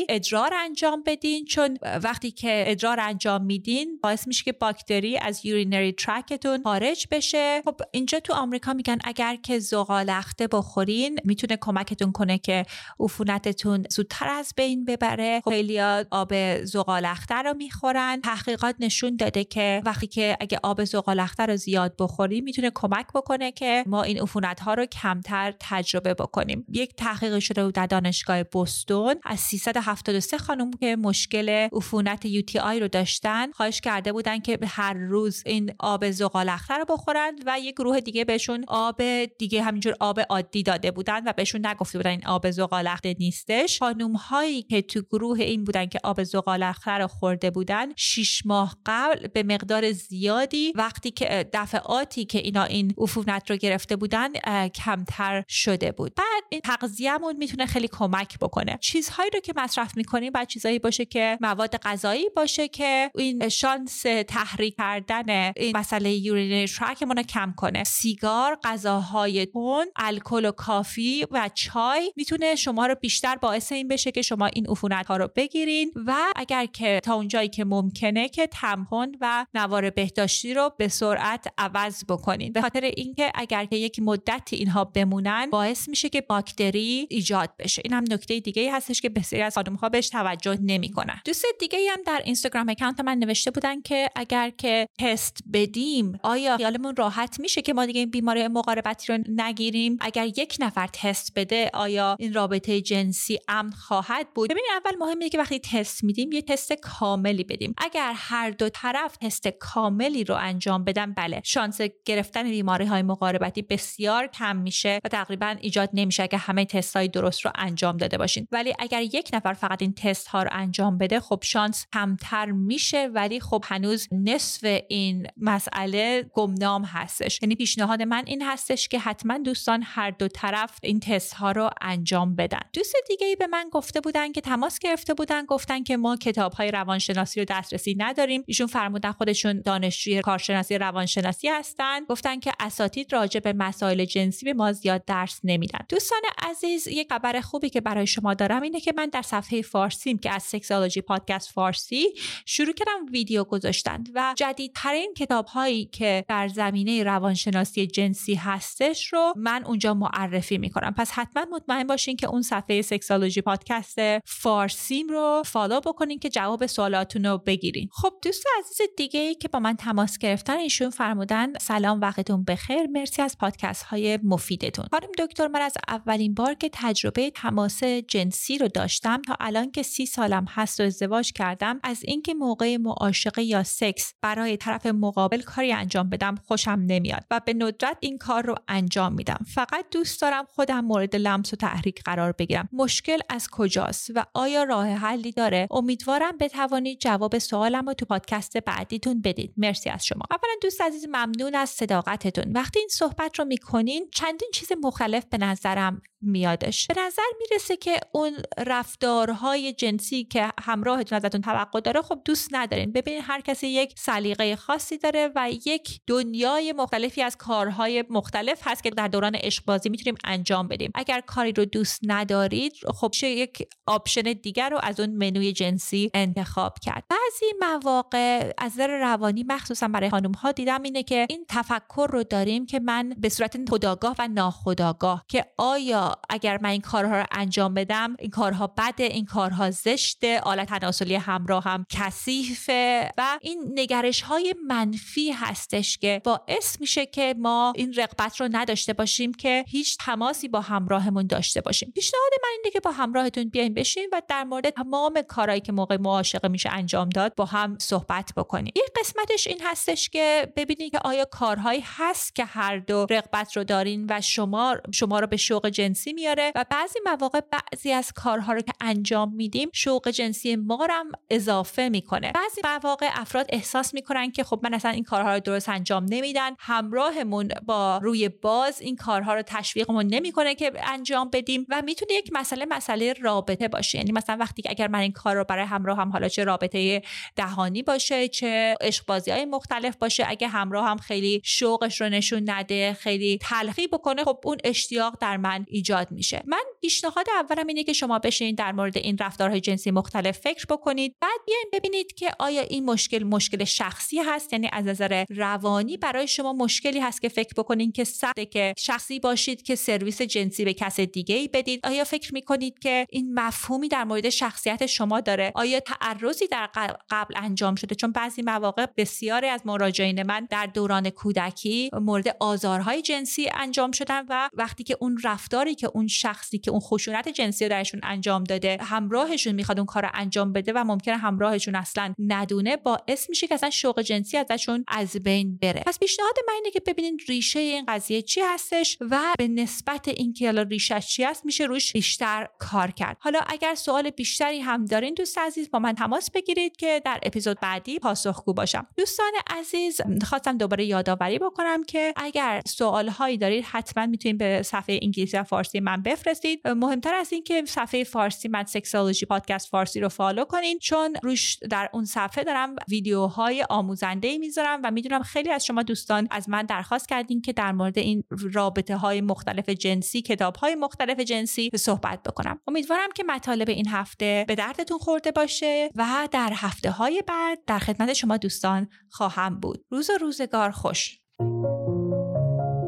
ادرار 0.09 0.53
انجام 0.53 1.03
بدین 1.05 1.45
چون 1.45 1.77
وقتی 2.03 2.31
که 2.31 2.63
ادرار 2.67 2.99
انجام 2.99 3.43
میدین 3.43 3.99
باعث 4.03 4.27
میشه 4.27 4.43
که 4.43 4.51
باکتری 4.51 5.17
از 5.17 5.45
یورینری 5.45 5.91
ترکتون 5.91 6.63
خارج 6.63 7.07
بشه. 7.11 7.61
خب 7.65 7.81
اینجا 7.91 8.19
تو 8.19 8.33
آمریکا 8.33 8.73
میگن 8.73 8.97
اگر 9.03 9.35
که 9.35 9.59
زغالخته 9.59 10.47
بخورین 10.47 11.19
می‌تونه 11.23 11.57
کمکتون 11.61 12.11
کنه 12.11 12.37
که 12.37 12.65
عفونتتون 12.99 13.85
زودتر 13.89 14.27
از 14.27 14.53
بین 14.57 14.85
ببره. 14.85 15.41
خب 15.45 15.51
خیلی 15.51 15.79
آب 16.11 16.63
زغالخته 16.63 17.35
رو 17.35 17.53
می‌خورن. 17.53 18.21
تحقیقات 18.21 18.75
نشون 18.79 19.15
داده 19.15 19.43
که 19.43 19.81
وقتی 19.85 20.07
که 20.07 20.37
اگه 20.39 20.59
آب 20.63 20.83
زغالخته 20.83 21.45
رو 21.45 21.55
زیاد 21.55 21.95
بخوریم 21.99 22.43
می‌تونه 22.43 22.71
کمک 22.75 23.07
بکنه 23.15 23.51
که 23.51 23.83
ما 23.87 24.03
این 24.03 24.21
عفونت 24.21 24.59
ها 24.59 24.73
رو 24.73 24.85
کمتر 24.85 25.53
تجربه 25.59 26.13
بکنیم. 26.13 26.65
یک 26.69 26.95
تحقیق 26.95 27.39
شده 27.39 27.71
در 27.71 27.85
دانشگاه 27.85 28.43
بوستون. 28.43 29.15
از 29.23 29.39
373 29.47 30.37
خانم 30.37 30.71
که 30.71 30.95
مشکل 30.95 31.49
عفونت 31.49 32.27
UTI 32.27 32.79
رو 32.81 32.87
داشتن 32.87 33.51
خواهش 33.51 33.81
کرده 33.81 34.13
بودن 34.13 34.39
که 34.39 34.59
هر 34.67 34.93
روز 34.93 35.43
این 35.45 35.73
آب 35.79 36.11
زغالخته 36.11 36.73
رو 36.73 36.85
بخورن 36.85 37.35
و 37.45 37.59
یک 37.59 37.75
گروه 37.75 37.99
دیگه 37.99 38.25
بهشون 38.25 38.65
آب 38.67 39.01
دیگه 39.39 39.63
همینجور 39.63 39.95
آب 39.99 40.19
عادی 40.29 40.63
داده 40.63 40.91
بودن 40.91 41.23
و 41.27 41.33
بهشون 41.33 41.65
نگفته 41.65 41.97
بودن 41.99 42.09
این 42.09 42.25
آب 42.25 42.51
زغالخته 42.51 43.15
نیستش. 43.19 43.79
خانم 43.79 44.15
هایی 44.15 44.63
که 44.63 44.81
تو 44.81 45.01
گروه 45.01 45.39
این 45.39 45.63
بودن 45.63 45.85
که 45.85 45.99
آب 46.03 46.23
زغالخته 46.23 46.91
رو 46.91 47.07
خورده 47.07 47.51
بودن 47.51 47.93
شیش 47.95 48.45
ماه 48.45 48.77
قبل 48.85 49.27
به 49.27 49.43
مقدار 49.43 49.91
زیادی 49.91 50.73
وقتی 50.75 51.11
که 51.11 51.49
دفعاتی 51.53 52.25
که 52.25 52.39
اینا 52.39 52.63
این 52.63 52.93
عفونت 52.97 53.49
رو 53.49 53.57
گرفته 53.57 53.95
بودن 53.95 54.33
کمتر 54.69 55.43
شده 55.47 55.91
بود. 55.91 56.15
بعد 56.15 56.43
این 56.49 56.61
تغذیهمون 56.61 57.37
می‌تونه 57.37 57.65
خیلی 57.65 57.87
کمک 57.87 58.39
بکنه. 58.39 58.77
چیزهایی 58.81 59.29
رو 59.37 59.41
که 59.41 59.53
مصرف 59.55 59.97
می‌کنیم 59.97 60.31
بعد 60.31 60.47
چیزهایی 60.47 60.79
باشه 60.79 61.05
که 61.05 61.37
مواد 61.41 61.77
غذایی 61.77 62.29
باشه 62.35 62.67
که 62.67 63.11
این 63.15 63.49
شانس 63.49 64.01
تحریک 64.27 64.75
کردن 64.77 65.51
این 65.55 65.77
مسئله 65.77 66.13
یورینری 66.13 66.67
ترکمون 66.67 67.17
رو 67.17 67.23
کم 67.23 67.53
کنه. 67.57 67.83
سیگار 67.83 68.59
غذاهای 68.63 69.45
تون 69.45 69.85
الکل 69.95 70.45
و 70.45 70.51
کافی 70.51 71.25
و 71.31 71.49
چای 71.53 72.13
می‌تونه 72.15 72.55
شما 72.55 72.85
رو 72.85 72.95
بیشتر 73.01 73.35
باعث 73.35 73.71
این 73.71 73.87
بشه 73.87 74.11
که 74.11 74.21
شما 74.21 74.45
این 74.45 74.67
عفونت 74.69 75.05
ها 75.05 75.17
رو 75.17 75.29
بگیرین 75.35 75.91
و 76.05 76.15
اگر 76.35 76.65
که 76.65 76.99
تا 77.03 77.13
اونجایی 77.13 77.49
که 77.49 77.65
ممکنه 77.65 78.29
که 78.29 78.47
تمپون 78.47 79.15
و 79.21 79.45
نوار 79.53 79.89
بهداشتی 79.89 80.53
رو 80.53 80.71
به 80.77 80.87
سرعت 80.87 81.47
عوض 81.57 82.03
بکنین. 82.09 82.53
به 82.53 82.61
خاطر 82.61 82.81
اینکه 82.81 83.31
اگر 83.35 83.65
که 83.65 83.75
یک 83.75 83.99
مدتی 83.99 84.55
اینها 84.55 84.83
بمونن 84.83 85.49
باعث 85.49 85.89
میشه 85.89 86.09
که 86.09 86.21
باکتری 86.21 87.07
ایجاد 87.09 87.49
بشه. 87.59 87.81
این 87.85 87.93
هم 87.93 88.03
نکته 88.11 88.39
دیگه 88.39 88.75
هستش 88.75 89.01
که 89.01 89.09
بسیاری 89.27 89.43
از 89.43 89.53
خانم 89.53 89.75
ها 89.75 89.89
بهش 89.89 90.09
توجه 90.09 90.57
نمی‌کنن. 90.61 91.21
دوست 91.25 91.45
دیگه 91.59 91.79
هم 91.91 91.99
در 92.05 92.21
اینستاگرام 92.25 92.69
account 92.69 92.99
من 92.99 93.17
نوشته 93.17 93.51
بودن 93.51 93.81
که 93.81 94.09
اگر 94.15 94.49
که 94.49 94.87
تست 94.99 95.37
بدیم 95.53 96.19
آیا 96.23 96.57
خیالمون 96.57 96.95
راحت 96.95 97.39
میشه 97.39 97.61
که 97.61 97.73
ما 97.73 97.85
دیگه 97.85 97.99
این 97.99 98.09
بیماری 98.09 98.47
مقاربتی 98.47 99.13
رو 99.13 99.23
نگیریم؟ 99.27 99.97
اگر 100.01 100.25
یک 100.25 100.57
نفر 100.59 100.87
تست 100.87 101.31
بده 101.35 101.69
آیا 101.73 102.15
این 102.19 102.33
رابطه 102.33 102.81
جنسی 102.81 103.39
امن 103.47 103.71
خواهد 103.71 104.27
بود؟ 104.35 104.49
ببینید 104.49 104.69
اول 104.85 104.97
مهمه 104.99 105.29
که 105.29 105.37
وقتی 105.37 105.59
تست 105.59 106.03
میدیم 106.03 106.31
یه 106.31 106.41
تست 106.41 106.73
کاملی 106.73 107.43
بدیم. 107.43 107.73
اگر 107.77 108.13
هر 108.15 108.49
دو 108.49 108.69
طرف 108.69 109.17
تست 109.17 109.47
کاملی 109.47 110.23
رو 110.23 110.35
انجام 110.35 110.83
بدن 110.83 111.13
بله 111.13 111.41
شانس 111.43 111.81
گرفتن 112.05 112.43
بیماری 112.43 112.85
های 112.85 113.01
مقاربتی 113.01 113.61
بسیار 113.61 114.27
کم 114.27 114.55
میشه 114.55 114.99
و 115.03 115.09
تقریبا 115.09 115.55
ایجاد 115.61 115.89
نمیشه 115.93 116.23
اگر 116.23 116.37
همه 116.37 116.65
تست 116.65 116.95
های 116.95 117.07
درست 117.07 117.45
رو 117.45 117.51
انجام 117.55 117.97
داده 117.97 118.17
باشین. 118.17 118.47
ولی 118.51 118.73
اگر 118.79 119.01
یک 119.17 119.29
نفر 119.33 119.53
فقط 119.53 119.81
این 119.81 119.93
تست 119.93 120.27
ها 120.27 120.43
رو 120.43 120.49
انجام 120.51 120.97
بده 120.97 121.19
خب 121.19 121.39
شانس 121.43 121.85
کمتر 121.93 122.45
میشه 122.45 123.09
ولی 123.13 123.39
خب 123.39 123.63
هنوز 123.67 124.07
نصف 124.11 124.81
این 124.87 125.27
مسئله 125.37 126.23
گمنام 126.33 126.83
هستش. 126.83 127.39
یعنی 127.41 127.55
پیشنهاد 127.55 128.01
من 128.01 128.23
این 128.25 128.41
هستش 128.41 128.87
که 128.87 128.99
حتما 128.99 129.37
دوستان 129.37 129.83
هر 129.85 130.11
دو 130.11 130.27
طرف 130.27 130.79
این 130.83 130.99
تست 130.99 131.33
ها 131.33 131.51
رو 131.51 131.69
انجام 131.81 132.35
بدن. 132.35 132.59
دوست 132.73 132.95
دیگه 133.07 133.27
ای 133.27 133.35
به 133.35 133.47
من 133.47 133.69
گفته 133.71 134.01
بودن 134.01 134.31
که 134.31 134.41
تماس 134.41 134.79
گرفته 134.79 135.13
بودن 135.13 135.45
گفتن 135.45 135.83
که 135.83 135.97
ما 135.97 136.15
کتاب 136.15 136.53
های 136.53 136.71
روانشناسی 136.71 137.39
رو 137.39 137.45
دسترسی 137.49 137.95
نداریم. 137.97 138.43
ایشون 138.47 138.67
فرمودن 138.67 139.11
خودشون 139.11 139.61
دانشجوی 139.61 140.21
کارشناسی 140.21 140.77
روانشناسی 140.77 141.47
هستن. 141.47 142.05
گفتن 142.05 142.39
که 142.39 142.51
اساتید 142.59 143.13
راجع 143.13 143.39
به 143.39 143.53
مسائل 143.53 144.05
جنسی 144.05 144.45
به 144.45 144.53
ما 144.53 144.71
زیاد 144.71 145.05
درس 145.05 145.39
نمیدن. 145.43 145.79
دوستان 145.89 146.21
عزیز 146.49 146.87
یک 146.87 147.07
خبر 147.09 147.41
خوبی 147.41 147.69
که 147.69 147.81
برای 147.81 148.07
شما 148.07 148.33
دارم 148.33 148.61
اینه 148.61 148.79
که 148.79 148.93
من 148.97 149.06
در 149.09 149.21
صفحه 149.21 149.61
فارسیم 149.61 150.17
که 150.17 150.31
از 150.31 150.43
Sexology 150.43 151.01
Podcast 151.01 151.51
فارسی 151.51 152.07
شروع 152.45 152.73
کردم 152.73 153.05
ویدیو 153.11 153.43
گذاشتن 153.43 154.03
و 154.15 154.33
جدیدترین 154.37 155.13
کتاب 155.17 155.45
هایی 155.45 155.85
که 155.85 156.25
در 156.27 156.47
زمینه 156.47 157.03
روانشناسی 157.03 157.87
جنسی 157.87 158.35
هستش 158.35 159.13
رو 159.13 159.33
من 159.35 159.63
اونجا 159.65 159.93
معرفی 159.93 160.57
می‌کنم. 160.57 160.93
پس 160.97 161.11
حتما 161.11 161.45
مطمئن 161.51 161.87
باشین 161.87 162.15
که 162.15 162.27
اون 162.27 162.41
صفحه 162.41 162.81
Sexology 162.81 163.41
Podcast 163.41 163.99
فارسیم 164.25 165.07
رو 165.09 165.43
follow 165.45 165.79
بکنین 165.79 166.19
که 166.19 166.29
جواب 166.29 166.65
سوالاتون 166.65 167.25
رو 167.25 167.37
بگیرین. 167.37 167.89
خب 167.91 168.13
دوست 168.23 168.43
عزیز 168.59 168.87
دیگه 168.97 169.19
ای 169.19 169.35
که 169.35 169.47
با 169.47 169.59
من 169.59 169.75
تماس 169.75 170.17
گرفتن 170.17 170.57
ایشون 170.57 170.89
فرمودن 170.89 171.53
سلام 171.53 172.01
وقتتون 172.01 172.43
بخیر. 172.43 172.87
مرسی 172.87 173.21
از 173.21 173.37
پادکست 173.37 173.83
های 173.83 174.19
مفیدتون. 174.23 174.85
خانم 174.91 175.11
دکتر 175.17 175.47
من 175.47 175.61
از 175.61 175.73
اولین 175.87 176.33
بار 176.33 176.53
که 176.53 176.69
تجربه 176.73 177.31
تماس 177.31 177.83
جنسی 177.83 178.57
رو 178.57 178.67
داشتم. 178.67 178.96
داشتم 178.97 179.21
تا 179.21 179.35
الان 179.39 179.71
که 179.71 179.83
سی 179.83 180.05
سالم 180.05 180.45
هست 180.49 180.79
و 180.79 180.83
ازدواج 180.83 181.33
کردم 181.33 181.79
از 181.83 181.99
اینکه 182.03 182.33
موقع 182.33 182.77
معاشقه 182.77 183.43
یا 183.43 183.63
سکس 183.63 184.13
برای 184.21 184.57
طرف 184.57 184.85
مقابل 184.85 185.41
کاری 185.41 185.73
انجام 185.73 186.09
بدم 186.09 186.35
خوشم 186.35 186.83
نمیاد 186.87 187.25
و 187.31 187.41
به 187.45 187.53
ندرت 187.53 187.97
این 187.99 188.17
کار 188.17 188.45
رو 188.45 188.55
انجام 188.67 189.13
میدم. 189.13 189.45
فقط 189.53 189.85
دوست 189.91 190.21
دارم 190.21 190.45
خودم 190.45 190.79
مورد 190.79 191.15
لمس 191.15 191.53
و 191.53 191.55
تحریک 191.55 192.03
قرار 192.03 192.31
بگیرم. 192.31 192.69
مشکل 192.73 193.19
از 193.29 193.47
کجاست 193.51 194.09
و 194.15 194.25
آیا 194.33 194.63
راه 194.63 194.87
حلی 194.87 195.31
داره؟ 195.31 195.67
امیدوارم 195.71 196.37
بتوانید 196.37 196.99
جواب 196.99 197.37
سوالم 197.37 197.87
رو 197.87 197.93
تو 197.93 198.05
پادکست 198.05 198.57
بعدیتون 198.57 199.21
بدید. 199.21 199.53
مرسی 199.57 199.89
از 199.89 200.05
شما. 200.05 200.21
اولا 200.31 200.53
دوست 200.61 200.81
عزیز 200.81 201.05
ممنون 201.07 201.55
از 201.55 201.69
صداقتتون. 201.69 202.51
وقتی 202.51 202.79
این 202.79 202.89
صحبت 202.91 203.39
رو 203.39 203.45
می‌کنین 203.45 204.09
چندین 204.13 204.49
چیز 204.53 204.69
مختلف 204.83 205.25
به 205.25 205.37
نظرم 205.37 206.01
میادش. 206.21 206.87
به 206.87 207.01
نظر 207.01 207.21
می‌رسه 207.39 207.77
که 207.77 207.99
اون 208.11 208.33
رفتارهای 208.57 209.73
جنسی 209.73 210.23
که 210.23 210.51
همراهتون 210.61 211.15
ازتون 211.15 211.41
توقع 211.41 211.79
داره 211.79 212.01
خب 212.01 212.21
دوست 212.25 212.49
ندارین. 212.51 212.91
ببینید 212.91 213.23
هر 213.25 213.41
کسی 213.41 213.67
یک 213.67 213.93
سلیقه 213.97 214.55
خاصی 214.55 214.97
داره 214.97 215.31
و 215.35 215.49
یک 215.65 215.99
دنیای 216.07 216.73
مختلفی 216.73 217.21
از 217.21 217.37
کارهای 217.37 218.03
مختلف 218.09 218.61
هست 218.63 218.83
که 218.83 218.89
در 218.89 219.07
دوران 219.07 219.35
عشق 219.35 219.65
بازی 219.65 219.89
می‌تونیم 219.89 220.17
انجام 220.23 220.67
بدیم. 220.67 220.91
اگر 220.95 221.21
کاری 221.21 221.51
رو 221.51 221.65
دوست 221.65 221.99
ندارید 222.03 222.73
خب 222.95 223.09
چه 223.13 223.27
یک 223.27 223.67
option 223.85 224.21
دیگر 224.21 224.69
رو 224.69 224.79
از 224.83 224.99
اون 224.99 225.09
منوی 225.09 225.53
جنسی 225.53 226.11
انتخاب 226.13 226.73
کرد. 226.81 227.03
بعضی 227.09 227.45
مواقع 227.59 228.53
از 228.57 228.71
نظر 228.71 228.99
روانی 228.99 229.43
مخصوصا 229.47 229.87
برای 229.87 230.09
خانم 230.09 230.31
ها 230.31 230.51
دیدم 230.51 230.83
اینه 230.83 231.03
که 231.03 231.25
این 231.29 231.45
تفکر 231.49 232.07
رو 232.11 232.23
داریم 232.23 232.65
که 232.65 232.79
من 232.79 233.09
به 233.17 233.29
صورت 233.29 233.69
خداگاه 233.69 234.15
و 234.19 234.27
ناخداگاه 234.27 235.25
که 235.27 235.45
آیا 235.57 236.06
اگر 236.29 236.59
من 236.61 236.69
این 236.69 236.81
کارها 236.81 237.17
رو 237.17 237.25
انجام 237.31 237.73
بدم 237.73 238.15
این 238.19 238.29
کارها 238.29 238.67
بده 238.67 239.03
این 239.03 239.25
کارها 239.25 239.71
زشته 239.71 240.39
آلت 240.39 240.67
تناسلی 240.67 241.15
همراه 241.15 241.63
هم 241.63 241.85
کثیفه 241.89 243.11
و 243.17 243.39
این 243.41 243.71
نگرش 243.75 244.21
های 244.21 244.55
منفی 244.67 245.31
هستش 245.31 245.97
که 245.97 246.21
باعث 246.23 246.81
میشه 246.81 247.05
که 247.05 247.35
ما 247.37 247.73
این 247.75 247.93
رقبت 247.93 248.41
رو 248.41 248.49
نداشته 248.51 248.93
باشیم 248.93 249.33
که 249.33 249.65
هیچ 249.67 249.97
تماسی 249.99 250.47
با 250.47 250.61
همراهمون 250.61 251.27
داشته 251.27 251.61
باشیم. 251.61 251.91
پیشنهاد 251.95 252.31
من 252.43 252.49
اینه 252.57 252.71
که 252.73 252.79
با 252.79 252.91
همراهتون 252.91 253.49
بیاین 253.49 253.73
بشین 253.73 254.09
و 254.13 254.21
در 254.27 254.43
مورد 254.43 254.69
تمام 254.69 255.21
کارهایی 255.21 255.61
که 255.61 255.71
موقع 255.71 255.97
معاشقه 255.97 256.47
میشه 256.47 256.69
انجام 256.69 257.09
داد 257.09 257.35
با 257.35 257.45
هم 257.45 257.77
صحبت 257.79 258.33
بکنیم 258.37 258.73
یک 258.75 258.91
قسمتش 258.99 259.47
این 259.47 259.61
هستش 259.63 260.09
که 260.09 260.53
ببینید 260.55 260.91
که 260.91 260.99
آیا 260.99 261.25
کارهایی 261.25 261.83
هست 261.85 262.35
که 262.35 262.45
هر 262.45 262.77
دو 262.77 263.05
رقبت 263.09 263.57
رو 263.57 263.63
دارین 263.63 264.05
و 264.09 264.21
شما 264.21 264.75
شما 264.93 265.19
رو 265.19 265.27
به 265.27 265.37
شوق 265.37 265.69
جنسی 265.69 265.96
میاره 266.05 266.51
و 266.55 266.65
بعضی 266.69 266.99
مواقع 267.05 267.39
بعضی 267.39 267.91
از 267.91 268.11
کارها 268.11 268.53
رو 268.53 268.61
که 268.61 268.73
انجام 268.81 269.33
میدیم 269.33 269.69
شوق 269.73 270.09
جنسی 270.09 270.55
ما 270.55 270.85
رو 270.85 270.93
هم 270.93 271.11
اضافه 271.29 271.89
می‌کنه. 271.89 272.31
بعضی 272.31 272.61
مواقع 272.63 273.09
افراد 273.11 273.45
احساس 273.49 273.93
می‌کنن 273.93 274.31
که 274.31 274.43
خب 274.43 274.59
من 274.63 274.73
اصلا 274.73 274.91
این 274.91 275.03
کارها 275.03 275.33
رو 275.33 275.39
درست 275.39 275.69
انجام 275.69 276.05
نمیدن. 276.09 276.51
همراهمون 276.59 277.49
با 277.65 277.97
روی 277.97 278.29
باز 278.29 278.81
این 278.81 278.95
کارها 278.95 279.33
رو 279.33 279.41
تشویقمون 279.41 280.05
نمی‌کنه 280.05 280.55
که 280.55 280.71
انجام 280.83 281.29
بدیم 281.33 281.65
و 281.69 281.81
می‌تونه 281.85 282.13
یک 282.13 282.29
مسئله 282.33 282.65
مسئله 282.65 283.13
رابطه 283.13 283.67
باشه. 283.67 283.97
یعنی 283.97 284.11
مثلا 284.11 284.37
وقتی 284.39 284.61
که 284.61 284.69
اگر 284.69 284.87
من 284.87 284.99
این 284.99 285.11
کار 285.11 285.35
رو 285.35 285.43
برای 285.43 285.65
همراه 285.65 285.97
هم 285.97 286.11
حالا 286.11 286.27
چه 286.27 286.43
رابطه 286.43 287.01
دهانی 287.35 287.83
باشه 287.83 288.27
چه 288.27 288.75
عشق 288.81 289.05
بازی 289.05 289.31
های 289.31 289.45
مختلف 289.45 289.95
باشه 289.95 290.25
اگه 290.27 290.47
همراه 290.47 290.87
هم 290.89 290.97
خیلی 290.97 291.41
شوقش 291.43 292.01
رو 292.01 292.09
نشون 292.09 292.49
نده 292.49 292.93
خیلی 292.93 293.39
تلخی 293.41 293.87
بکنه 293.87 294.23
خب 294.23 294.39
اون 294.43 294.57
اشتیاق 294.63 295.17
در 295.21 295.37
من 295.37 295.65
ایجاد 295.67 295.86
میشه. 296.11 296.43
من 296.45 296.63
پیشنهاد 296.81 297.25
اولم 297.29 297.67
اینه 297.67 297.83
که 297.83 297.93
شما 297.93 298.19
بشین 298.19 298.55
در 298.55 298.71
مورد 298.71 298.97
این 298.97 299.17
رفتارهای 299.17 299.61
جنسی 299.61 299.91
مختلف 299.91 300.37
فکر 300.37 300.65
بکنید. 300.69 301.15
بعد 301.21 301.39
بیاین 301.45 301.65
ببینید 301.73 302.13
که 302.13 302.31
آیا 302.39 302.61
این 302.61 302.85
مشکل 302.85 303.23
مشکل 303.23 303.63
شخصی 303.63 304.19
هست 304.19 304.53
یعنی 304.53 304.69
از 304.73 304.85
نظر 304.85 305.25
روانی 305.29 305.97
برای 305.97 306.27
شما 306.27 306.53
مشکلی 306.53 306.99
هست 306.99 307.21
که 307.21 307.29
فکر 307.29 307.53
بکنید 307.57 307.95
که 307.95 308.03
سخته 308.03 308.45
که 308.45 308.73
شخصی 308.77 309.19
باشید 309.19 309.61
که 309.61 309.75
سرویس 309.75 310.21
جنسی 310.21 310.65
به 310.65 310.73
کس 310.73 310.99
دیگه 310.99 311.35
ای 311.35 311.47
بدید. 311.47 311.79
آیا 311.83 312.03
فکر 312.03 312.33
می‌کنید 312.33 312.79
که 312.79 313.05
این 313.09 313.33
مفهومی 313.33 313.87
در 313.87 314.03
مورد 314.03 314.29
شخصیت 314.29 314.85
شما 314.85 315.21
داره؟ 315.21 315.51
آیا 315.55 315.79
تعرضی 315.79 316.47
در 316.47 316.69
قبل 317.09 317.33
انجام 317.37 317.75
شده؟ 317.75 317.95
چون 317.95 318.11
بعضی 318.11 318.41
مواقع 318.41 318.85
بسیاری 318.97 319.47
از 319.47 319.61
مراجعین 319.65 320.23
من 320.23 320.47
در 320.49 320.65
دوران 320.65 321.09
کودکی 321.09 321.89
مورد 321.93 322.35
آزارهای 322.39 323.01
جنسی 323.01 323.49
انجام 323.53 323.91
شدن 323.91 324.25
و 324.29 324.49
وقتی 324.53 324.83
که 324.83 324.97
اون 324.99 325.17
رفتاری 325.23 325.75
که 325.77 325.89
اون 325.93 326.07
شخصی 326.07 326.59
که 326.59 326.71
اون 326.71 326.79
خشونت 326.79 327.29
جنسی 327.29 327.67
درشون 327.67 327.99
انجام 328.03 328.43
داده 328.43 328.77
همراهشون 328.81 329.55
می‌خواد 329.55 329.79
اون 329.79 329.85
کار 329.85 330.03
رو 330.03 330.09
انجام 330.13 330.53
بده 330.53 330.73
و 330.75 330.83
ممکنه 330.83 331.17
همراهشون 331.17 331.75
اصلا 331.75 332.13
ندونه 332.19 332.77
باعث 332.77 333.29
میشه 333.29 333.47
که 333.47 333.53
اصلا 333.53 333.69
شوق 333.69 334.01
جنسی 334.01 334.37
ازشون 334.37 334.85
از 334.87 335.15
بین 335.15 335.57
بره. 335.57 335.83
پس 335.85 335.99
پیشنهاد 335.99 336.33
من 336.47 336.53
اینه 336.53 336.71
که 336.71 336.79
ببینید 336.79 337.21
ریشه 337.27 337.59
این 337.59 337.85
قضیه 337.87 338.21
چی 338.21 338.41
هستش 338.41 338.97
و 339.01 339.19
به 339.37 339.47
نسبت 339.47 340.07
اینکه 340.07 340.45
حالا 340.45 340.61
ریشش 340.61 341.07
چی 341.07 341.23
هست 341.23 341.45
میشه 341.45 341.63
روش 341.63 341.93
بیشتر 341.93 342.47
کار 342.59 342.91
کرد. 342.91 343.17
حالا 343.19 343.39
اگر 343.47 343.75
سوال 343.75 344.09
بیشتری 344.09 344.59
هم 344.59 344.85
دارین 344.85 345.13
دوست 345.13 345.37
عزیز 345.37 345.71
با 345.71 345.79
من 345.79 345.93
تماس 345.93 346.31
بگیرید 346.31 346.75
که 346.75 347.01
در 347.05 347.19
اپیزود 347.23 347.59
بعدی 347.61 347.99
پاسخگو 347.99 348.53
باشم. 348.53 348.87
دوستان 348.97 349.31
عزیز 349.49 350.01
خواستم 350.25 350.57
دوباره 350.57 350.85
یادآوری 350.85 351.39
بکنم 351.39 351.83
که 351.83 352.13
اگر 352.15 352.61
سوال 352.67 353.09
هایی 353.09 353.37
دارید 353.37 353.63
حتما 353.63 354.05
می‌تونید 354.05 354.37
به 354.37 354.61
صفحه 354.63 354.99
انگلیسی 355.01 355.37
و 355.37 355.43
فارسی 355.67 355.79
من 355.79 356.01
بفرستید. 356.01 356.67
مهمتر 356.67 357.13
از 357.13 357.33
این 357.33 357.43
که 357.43 357.63
صفحه 357.65 358.03
فارسی 358.03 358.47
من 358.47 358.65
سکسولوژی 358.65 359.25
پادکست 359.25 359.69
فارسی 359.69 359.99
رو 359.99 360.09
فالو 360.09 360.45
کنین 360.45 360.79
چون 360.79 361.15
روش 361.23 361.57
در 361.69 361.89
اون 361.93 362.05
صفحه 362.05 362.43
دارم 362.43 362.75
ویدیوهای 362.89 363.65
آموزنده 363.69 364.37
می‌ذارم 364.37 364.81
و 364.83 364.91
می‌دونم 364.91 365.23
خیلی 365.23 365.51
از 365.51 365.65
شما 365.65 365.83
دوستان 365.83 366.27
از 366.31 366.49
من 366.49 366.63
درخواست 366.65 367.09
کردین 367.09 367.41
که 367.41 367.53
در 367.53 367.71
مورد 367.71 367.97
این 367.97 368.23
رابطه 368.53 368.97
های 368.97 369.21
مختلف 369.21 369.69
جنسی 369.69 370.21
کتاب 370.21 370.55
های 370.55 370.75
مختلف 370.75 371.19
جنسی 371.19 371.69
صحبت 371.75 372.23
بکنم. 372.23 372.59
امیدوارم 372.67 373.09
که 373.15 373.23
مطالب 373.23 373.69
این 373.69 373.87
هفته 373.87 374.45
به 374.47 374.55
دردتون 374.55 374.97
خورده 374.97 375.31
باشه 375.31 375.89
و 375.95 376.27
در 376.31 376.51
هفته 376.55 376.91
های 376.91 377.23
بعد 377.27 377.59
در 377.67 377.79
خدمت 377.79 378.13
شما 378.13 378.37
دوستان 378.37 378.87
خواهم 379.09 379.59
بود. 379.59 379.85
روز 379.91 380.09
و 380.09 380.13
روزگار 380.21 380.71
خوش. 380.71 381.19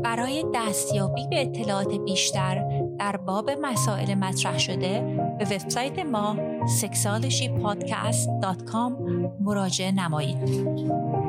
برای 0.10 0.46
دستیابی 0.54 1.28
به 1.28 1.42
اطلاعات 1.42 1.96
بیشتر 1.96 2.84
در 3.00 3.18
باب 3.18 3.52
مسائل 3.52 4.16
مطرح 4.16 4.58
شده 4.58 5.18
به 5.40 5.46
وبسایت 5.46 6.00
ما 6.00 6.38
sexualshypodcast.com 6.82 8.92
مراجعه 9.40 9.92
نمایید. 9.92 11.29